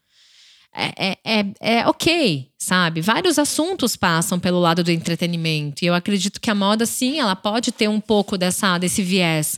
é, 0.76 1.12
é, 1.12 1.18
é, 1.24 1.46
é 1.62 1.88
ok, 1.88 2.52
sabe? 2.58 3.00
Vários 3.00 3.40
assuntos 3.40 3.96
passam 3.96 4.38
pelo 4.38 4.60
lado 4.60 4.84
do 4.84 4.92
entretenimento. 4.92 5.84
E 5.84 5.88
eu 5.88 5.94
acredito 5.94 6.42
que 6.42 6.52
a 6.52 6.56
moda, 6.56 6.86
sim, 6.86 7.20
ela 7.20 7.38
pode 7.38 7.72
ter 7.72 7.88
um 7.88 8.02
pouco 8.02 8.38
dessa, 8.38 8.78
desse 8.78 9.02
viés. 9.02 9.58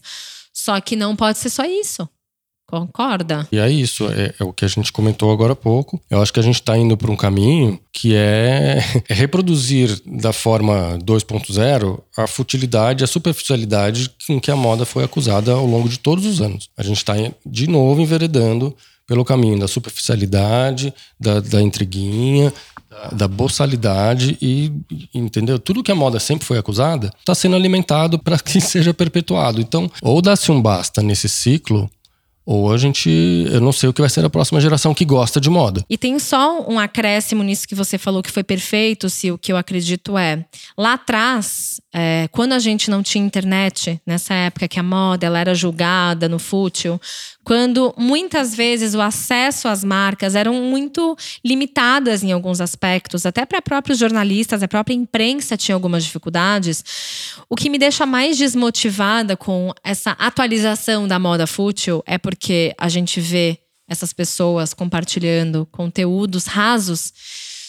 Só 0.53 0.79
que 0.79 0.95
não 0.95 1.15
pode 1.15 1.39
ser 1.39 1.49
só 1.49 1.65
isso. 1.65 2.07
Concorda? 2.71 3.45
E 3.51 3.59
é 3.59 3.69
isso, 3.69 4.07
é, 4.09 4.33
é, 4.39 4.43
o 4.43 4.53
que 4.53 4.63
a 4.63 4.67
gente 4.67 4.93
comentou 4.93 5.29
agora 5.29 5.51
há 5.51 5.55
pouco. 5.55 6.01
Eu 6.09 6.21
acho 6.21 6.31
que 6.31 6.39
a 6.39 6.43
gente 6.43 6.55
está 6.55 6.77
indo 6.77 6.95
para 6.95 7.11
um 7.11 7.17
caminho 7.17 7.77
que 7.91 8.15
é, 8.15 8.79
é 9.09 9.13
reproduzir 9.13 10.01
da 10.05 10.31
forma 10.31 10.97
2.0 11.03 11.99
a 12.17 12.27
futilidade, 12.27 13.03
a 13.03 13.07
superficialidade 13.07 14.09
com 14.25 14.39
que 14.39 14.49
a 14.49 14.55
moda 14.55 14.85
foi 14.85 15.03
acusada 15.03 15.51
ao 15.51 15.65
longo 15.65 15.89
de 15.89 15.99
todos 15.99 16.25
os 16.25 16.41
anos. 16.41 16.69
A 16.77 16.83
gente 16.83 16.97
está 16.97 17.13
de 17.45 17.67
novo 17.67 17.99
enveredando 17.99 18.73
pelo 19.05 19.25
caminho 19.25 19.59
da 19.59 19.67
superficialidade, 19.67 20.93
da, 21.19 21.41
da 21.41 21.61
intriguinha, 21.61 22.53
da, 22.89 23.07
da 23.09 23.27
boçalidade 23.27 24.37
e, 24.41 24.71
entendeu? 25.13 25.59
Tudo 25.59 25.83
que 25.83 25.91
a 25.91 25.95
moda 25.95 26.19
sempre 26.19 26.45
foi 26.45 26.57
acusada 26.57 27.11
está 27.19 27.35
sendo 27.35 27.57
alimentado 27.57 28.17
para 28.17 28.39
que 28.39 28.59
seja 28.61 28.93
perpetuado. 28.93 29.59
Então, 29.59 29.91
ou 30.01 30.21
dá-se 30.21 30.49
um 30.49 30.61
basta 30.61 31.01
nesse 31.01 31.27
ciclo 31.27 31.89
ou 32.51 32.69
a 32.69 32.77
gente, 32.77 33.09
eu 33.49 33.61
não 33.61 33.71
sei 33.71 33.87
o 33.87 33.93
que 33.93 34.01
vai 34.01 34.09
ser 34.09 34.25
a 34.25 34.29
próxima 34.29 34.59
geração 34.59 34.93
que 34.93 35.05
gosta 35.05 35.39
de 35.39 35.49
moda. 35.49 35.85
E 35.89 35.97
tem 35.97 36.19
só 36.19 36.61
um 36.69 36.77
acréscimo 36.77 37.41
nisso 37.43 37.65
que 37.65 37.73
você 37.73 37.97
falou 37.97 38.21
que 38.21 38.29
foi 38.29 38.43
perfeito, 38.43 39.09
se 39.09 39.31
o 39.31 39.37
que 39.37 39.53
eu 39.53 39.57
acredito 39.57 40.17
é. 40.17 40.43
Lá 40.77 40.93
atrás, 40.93 41.79
é, 41.93 42.29
quando 42.31 42.53
a 42.53 42.59
gente 42.59 42.89
não 42.89 43.03
tinha 43.03 43.23
internet, 43.23 44.01
nessa 44.05 44.33
época 44.33 44.67
que 44.67 44.79
a 44.79 44.83
moda 44.83 45.25
ela 45.25 45.39
era 45.39 45.53
julgada 45.53 46.29
no 46.29 46.39
fútil, 46.39 46.99
quando 47.43 47.93
muitas 47.97 48.55
vezes 48.55 48.93
o 48.93 49.01
acesso 49.01 49.67
às 49.67 49.83
marcas 49.83 50.33
eram 50.33 50.53
muito 50.53 51.17
limitadas 51.43 52.23
em 52.23 52.31
alguns 52.31 52.61
aspectos, 52.61 53.25
até 53.25 53.45
para 53.45 53.61
próprios 53.61 53.99
jornalistas, 53.99 54.63
a 54.63 54.67
própria 54.69 54.93
imprensa 54.93 55.57
tinha 55.57 55.75
algumas 55.75 56.05
dificuldades. 56.05 56.83
O 57.49 57.55
que 57.57 57.69
me 57.69 57.77
deixa 57.77 58.05
mais 58.05 58.37
desmotivada 58.37 59.35
com 59.35 59.73
essa 59.83 60.11
atualização 60.11 61.07
da 61.07 61.19
moda 61.19 61.45
fútil 61.45 62.01
é 62.05 62.17
porque 62.17 62.73
a 62.77 62.87
gente 62.87 63.19
vê 63.19 63.59
essas 63.85 64.13
pessoas 64.13 64.73
compartilhando 64.73 65.67
conteúdos 65.69 66.45
rasos. 66.45 67.11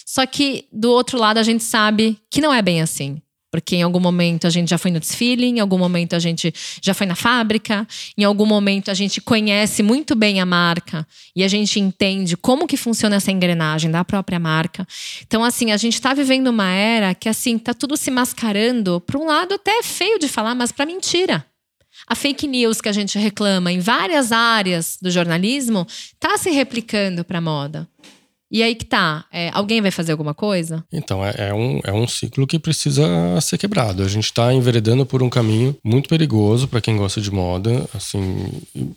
Só 0.07 0.25
que 0.27 0.67
do 0.73 0.93
outro 0.93 1.19
lado 1.19 1.39
a 1.39 1.43
gente 1.43 1.65
sabe 1.65 2.19
que 2.31 2.41
não 2.41 2.55
é 2.55 2.63
bem 2.63 2.81
assim. 2.81 3.21
Porque 3.53 3.77
em 3.77 3.83
algum 3.83 4.01
momento 4.01 4.47
a 4.47 4.51
gente 4.51 4.71
já 4.71 4.79
foi 4.79 4.91
no 4.91 4.99
desfile, 4.99 5.45
em 5.45 5.61
algum 5.61 5.77
momento 5.77 6.17
a 6.17 6.19
gente 6.19 6.53
já 6.83 6.95
foi 6.95 7.07
na 7.07 7.15
fábrica, 7.15 7.87
em 8.17 8.25
algum 8.25 8.47
momento 8.47 8.91
a 8.91 8.95
gente 8.95 9.21
conhece 9.21 9.83
muito 9.83 10.15
bem 10.15 10.41
a 10.41 10.47
marca 10.47 11.07
e 11.37 11.45
a 11.45 11.49
gente 11.49 11.79
entende 11.79 12.35
como 12.35 12.67
que 12.67 12.79
funciona 12.79 13.17
essa 13.17 13.31
engrenagem 13.31 13.91
da 13.91 14.03
própria 14.07 14.39
marca. 14.39 14.87
Então, 15.21 15.45
assim, 15.45 15.71
a 15.71 15.77
gente 15.77 15.93
está 15.93 16.15
vivendo 16.15 16.49
uma 16.49 16.71
era 16.71 17.15
que, 17.15 17.29
assim, 17.29 17.59
tá 17.59 17.75
tudo 17.75 17.95
se 17.95 18.11
mascarando 18.11 19.03
para 19.03 19.19
um 19.19 19.27
lado 19.27 19.55
até 19.55 19.73
é 19.73 19.83
feio 19.83 20.19
de 20.19 20.29
falar, 20.29 20.55
mas 20.55 20.73
para 20.73 20.87
mentira. 20.87 21.45
A 22.07 22.15
fake 22.15 22.47
news 22.47 22.81
que 22.81 22.89
a 22.89 22.93
gente 22.93 23.19
reclama 23.19 23.71
em 23.71 23.81
várias 23.81 24.33
áreas 24.33 24.97
do 25.01 25.11
jornalismo 25.11 25.87
está 25.89 26.39
se 26.39 26.51
replicando 26.51 27.23
para 27.23 27.37
a 27.37 27.43
moda. 27.43 27.89
E 28.53 28.63
aí 28.63 28.75
que 28.75 28.85
tá, 28.85 29.25
é, 29.33 29.49
alguém 29.55 29.81
vai 29.81 29.91
fazer 29.91 30.13
alguma 30.13 30.35
coisa? 30.35 30.85
Então, 30.93 31.25
é, 31.25 31.35
é, 31.39 31.55
um, 31.55 31.81
é 31.85 31.91
um 31.91 32.07
ciclo 32.07 32.47
que 32.47 32.59
precisa 32.59 33.03
ser 33.41 33.57
quebrado. 33.57 34.03
A 34.03 34.09
gente 34.09 34.27
está 34.27 34.53
enveredando 34.53 35.07
por 35.07 35.23
um 35.23 35.31
caminho 35.31 35.75
muito 35.83 36.07
perigoso 36.07 36.69
para 36.69 36.83
quem 36.83 36.99
gosta 36.99 37.19
de 37.19 37.31
moda, 37.31 37.89
assim, 37.95 38.51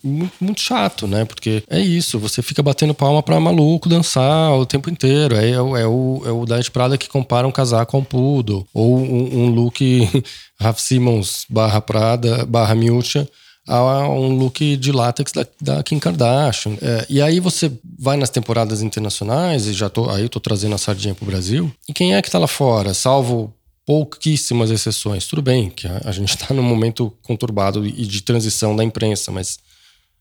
muito, 0.04 0.34
muito, 0.38 0.60
chato, 0.60 1.06
né? 1.06 1.24
Porque 1.24 1.62
é 1.70 1.80
isso, 1.80 2.18
você 2.18 2.42
fica 2.42 2.62
batendo 2.62 2.92
palma 2.92 3.22
para 3.22 3.40
maluco 3.40 3.88
dançar 3.88 4.52
o 4.52 4.66
tempo 4.66 4.90
inteiro. 4.90 5.34
É, 5.34 5.48
é, 5.48 5.62
o, 5.62 5.74
é 5.74 5.86
o, 5.86 6.22
é 6.26 6.30
o 6.30 6.44
Diet 6.44 6.70
Prada 6.70 6.98
que 6.98 7.08
compara 7.08 7.48
um 7.48 7.52
casaco 7.52 7.96
a 7.96 8.00
um 8.00 8.04
poodle, 8.04 8.66
ou 8.74 8.98
um, 8.98 9.44
um 9.44 9.48
look 9.48 9.80
Raf 10.60 10.82
Simons 10.82 11.46
barra 11.48 11.80
Prada 11.80 12.44
barra 12.44 12.74
Miúcha 12.74 13.26
a 13.66 14.08
um 14.08 14.36
look 14.36 14.76
de 14.76 14.92
látex 14.92 15.32
da, 15.32 15.46
da 15.60 15.82
Kim 15.82 15.98
Kardashian. 15.98 16.76
É, 16.80 17.06
e 17.08 17.20
aí 17.20 17.40
você 17.40 17.72
vai 17.98 18.16
nas 18.16 18.30
temporadas 18.30 18.82
internacionais, 18.82 19.66
e 19.66 19.72
já 19.72 19.88
tô, 19.88 20.08
aí 20.08 20.22
eu 20.22 20.28
tô 20.28 20.38
trazendo 20.38 20.74
a 20.74 20.78
sardinha 20.78 21.14
pro 21.14 21.26
Brasil. 21.26 21.70
E 21.88 21.92
quem 21.92 22.14
é 22.14 22.22
que 22.22 22.30
tá 22.30 22.38
lá 22.38 22.46
fora? 22.46 22.94
Salvo 22.94 23.52
pouquíssimas 23.84 24.70
exceções. 24.70 25.26
Tudo 25.26 25.42
bem 25.42 25.70
que 25.70 25.86
a, 25.86 26.02
a 26.04 26.12
gente 26.12 26.30
está 26.30 26.52
num 26.54 26.62
momento 26.62 27.12
conturbado 27.22 27.86
e 27.86 28.06
de 28.06 28.22
transição 28.22 28.74
da 28.74 28.84
imprensa, 28.84 29.32
mas 29.32 29.58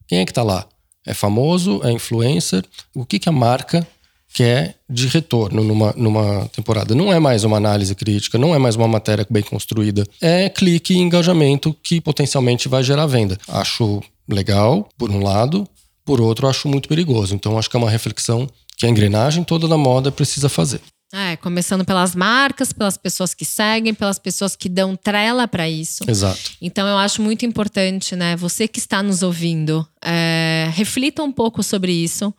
quem 0.08 0.20
é 0.20 0.26
que 0.26 0.34
tá 0.34 0.44
lá? 0.44 0.68
É 1.06 1.14
famoso? 1.14 1.82
É 1.84 1.92
influencer? 1.92 2.64
O 2.94 3.06
que, 3.06 3.20
que 3.20 3.30
a 3.30 3.32
marca 3.32 3.88
que 4.36 4.44
é 4.44 4.76
de 4.90 5.08
retorno 5.08 5.64
numa, 5.64 5.94
numa 5.94 6.46
temporada. 6.50 6.94
Não 6.94 7.12
é 7.12 7.20
mais 7.20 7.46
uma 7.46 7.56
análise 7.56 7.96
crítica, 7.96 8.38
não 8.38 8.54
é 8.54 8.60
mais 8.60 8.76
uma 8.76 8.86
matéria 8.86 9.26
bem 9.30 9.42
construída. 9.42 10.06
É 10.20 10.50
clique 10.50 10.94
e 10.94 10.98
engajamento 10.98 11.74
que 11.82 12.02
potencialmente 12.02 12.68
vai 12.68 12.84
gerar 12.84 13.06
venda. 13.06 13.38
Acho 13.48 14.04
legal, 14.28 14.90
por 14.98 15.10
um 15.10 15.24
lado, 15.24 15.66
por 16.04 16.20
outro, 16.20 16.50
acho 16.50 16.68
muito 16.68 16.90
perigoso. 16.90 17.34
Então, 17.34 17.58
acho 17.58 17.70
que 17.70 17.78
é 17.78 17.80
uma 17.80 17.90
reflexão 17.90 18.46
que 18.76 18.86
a 18.86 18.90
engrenagem 18.90 19.42
toda 19.42 19.70
da 19.70 19.78
moda 19.78 20.12
precisa 20.12 20.50
fazer. 20.50 20.82
É, 21.14 21.38
começando 21.38 21.86
pelas 21.86 22.14
marcas, 22.14 22.74
pelas 22.74 22.98
pessoas 22.98 23.34
que 23.34 23.46
seguem, 23.46 23.94
pelas 23.94 24.20
pessoas 24.20 24.54
que 24.54 24.68
dão 24.68 24.98
trela 24.98 25.48
para 25.48 25.70
isso. 25.70 26.04
Exato. 26.06 26.52
Então 26.62 26.86
eu 26.86 26.98
acho 26.98 27.22
muito 27.22 27.46
importante, 27.46 28.18
né? 28.18 28.36
Você 28.36 28.68
que 28.68 28.80
está 28.80 29.02
nos 29.02 29.24
ouvindo, 29.24 29.88
é, 30.04 30.70
reflita 30.74 31.24
um 31.24 31.32
pouco 31.32 31.64
sobre 31.64 31.94
isso 31.94 32.34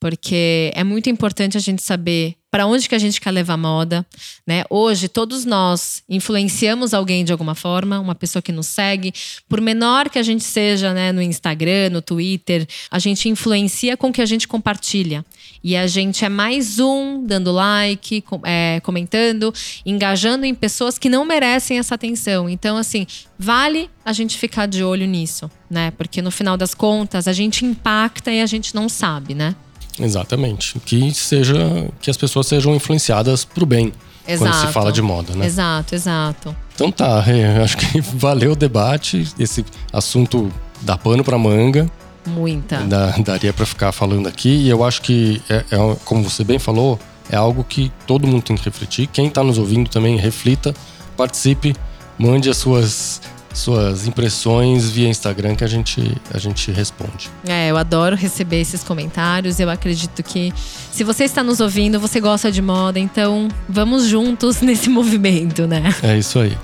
porque 0.00 0.72
é 0.74 0.84
muito 0.84 1.10
importante 1.10 1.56
a 1.56 1.60
gente 1.60 1.82
saber 1.82 2.36
para 2.50 2.66
onde 2.66 2.88
que 2.88 2.94
a 2.94 2.98
gente 2.98 3.20
quer 3.20 3.30
levar 3.30 3.58
moda, 3.58 4.06
né? 4.46 4.64
Hoje 4.70 5.06
todos 5.06 5.44
nós 5.44 6.02
influenciamos 6.08 6.94
alguém 6.94 7.24
de 7.24 7.30
alguma 7.30 7.54
forma, 7.54 8.00
uma 8.00 8.14
pessoa 8.14 8.40
que 8.40 8.52
nos 8.52 8.66
segue, 8.68 9.12
por 9.48 9.60
menor 9.60 10.08
que 10.08 10.18
a 10.18 10.22
gente 10.22 10.44
seja, 10.44 10.94
né, 10.94 11.12
no 11.12 11.20
Instagram, 11.20 11.90
no 11.90 12.00
Twitter, 12.00 12.66
a 12.90 12.98
gente 12.98 13.28
influencia 13.28 13.96
com 13.96 14.08
o 14.08 14.12
que 14.12 14.22
a 14.22 14.26
gente 14.26 14.48
compartilha. 14.48 15.24
E 15.62 15.76
a 15.76 15.86
gente 15.86 16.24
é 16.24 16.28
mais 16.28 16.78
um 16.78 17.24
dando 17.26 17.52
like, 17.52 18.24
é, 18.44 18.80
comentando, 18.80 19.52
engajando 19.84 20.46
em 20.46 20.54
pessoas 20.54 20.98
que 20.98 21.08
não 21.08 21.24
merecem 21.24 21.78
essa 21.78 21.96
atenção. 21.96 22.48
Então, 22.48 22.76
assim, 22.76 23.06
vale 23.38 23.90
a 24.04 24.12
gente 24.12 24.38
ficar 24.38 24.66
de 24.66 24.82
olho 24.82 25.06
nisso, 25.06 25.50
né? 25.68 25.90
Porque 25.90 26.22
no 26.22 26.30
final 26.30 26.56
das 26.56 26.72
contas 26.74 27.28
a 27.28 27.32
gente 27.32 27.64
impacta 27.64 28.30
e 28.32 28.40
a 28.40 28.46
gente 28.46 28.74
não 28.74 28.88
sabe, 28.88 29.34
né? 29.34 29.54
Exatamente. 30.00 30.78
Que 30.80 31.12
seja 31.12 31.56
que 32.00 32.10
as 32.10 32.16
pessoas 32.16 32.46
sejam 32.46 32.74
influenciadas 32.74 33.44
pro 33.44 33.66
bem. 33.66 33.92
Exato. 34.26 34.50
Quando 34.50 34.66
se 34.66 34.72
fala 34.72 34.92
de 34.92 35.00
moda, 35.00 35.34
né? 35.34 35.46
Exato, 35.46 35.94
exato. 35.94 36.56
Então 36.74 36.92
tá, 36.92 37.24
acho 37.64 37.76
que 37.78 38.00
valeu 38.00 38.52
o 38.52 38.56
debate. 38.56 39.26
Esse 39.38 39.64
assunto 39.92 40.52
dá 40.82 40.96
pano 40.98 41.24
pra 41.24 41.38
manga. 41.38 41.90
Muita. 42.26 42.78
Da, 42.82 43.10
daria 43.18 43.52
para 43.52 43.64
ficar 43.64 43.90
falando 43.90 44.28
aqui. 44.28 44.50
E 44.50 44.68
eu 44.68 44.84
acho 44.84 45.00
que, 45.00 45.42
é, 45.48 45.64
é, 45.70 45.96
como 46.04 46.28
você 46.28 46.44
bem 46.44 46.58
falou, 46.58 46.98
é 47.30 47.36
algo 47.36 47.64
que 47.64 47.90
todo 48.06 48.26
mundo 48.26 48.42
tem 48.42 48.56
que 48.56 48.64
refletir. 48.64 49.06
Quem 49.06 49.30
tá 49.30 49.42
nos 49.42 49.58
ouvindo 49.58 49.88
também, 49.88 50.16
reflita, 50.16 50.74
participe, 51.16 51.74
mande 52.18 52.50
as 52.50 52.58
suas 52.58 53.22
suas 53.58 54.06
impressões 54.06 54.88
via 54.88 55.08
Instagram 55.08 55.54
que 55.54 55.64
a 55.64 55.66
gente, 55.66 56.16
a 56.32 56.38
gente 56.38 56.70
responde. 56.70 57.30
É, 57.46 57.70
eu 57.70 57.76
adoro 57.76 58.16
receber 58.16 58.60
esses 58.60 58.82
comentários. 58.82 59.60
Eu 59.60 59.68
acredito 59.70 60.22
que 60.22 60.52
se 60.90 61.04
você 61.04 61.24
está 61.24 61.42
nos 61.42 61.60
ouvindo, 61.60 62.00
você 62.00 62.20
gosta 62.20 62.50
de 62.50 62.62
moda, 62.62 62.98
então 62.98 63.48
vamos 63.68 64.06
juntos 64.06 64.60
nesse 64.62 64.88
movimento, 64.88 65.66
né? 65.66 65.94
É 66.02 66.16
isso 66.18 66.38
aí. 66.38 66.56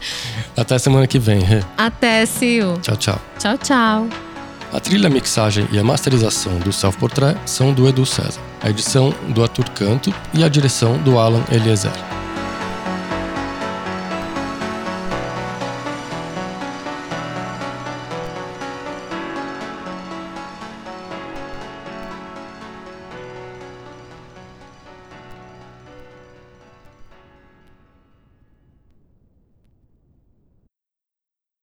Até 0.57 0.79
semana 0.79 1.07
que 1.07 1.19
vem. 1.19 1.43
Até, 1.77 2.25
Sil. 2.27 2.79
Tchau, 2.81 2.97
tchau. 2.97 3.21
Tchau, 3.39 3.59
tchau. 3.59 4.09
A 4.73 4.81
trilha, 4.81 5.09
mixagem 5.09 5.69
e 5.71 5.79
a 5.79 5.85
masterização 5.85 6.59
do 6.59 6.73
Self 6.73 6.99
Portrait 6.99 7.39
são 7.47 7.73
do 7.73 7.89
Edu 7.89 8.05
César. 8.05 8.41
A 8.61 8.71
edição 8.71 9.15
do 9.29 9.43
Arthur 9.43 9.69
Canto 9.71 10.13
e 10.33 10.43
a 10.43 10.49
direção 10.49 10.99
do 10.99 11.19
Alan 11.19 11.45
Eliezer. 11.53 11.93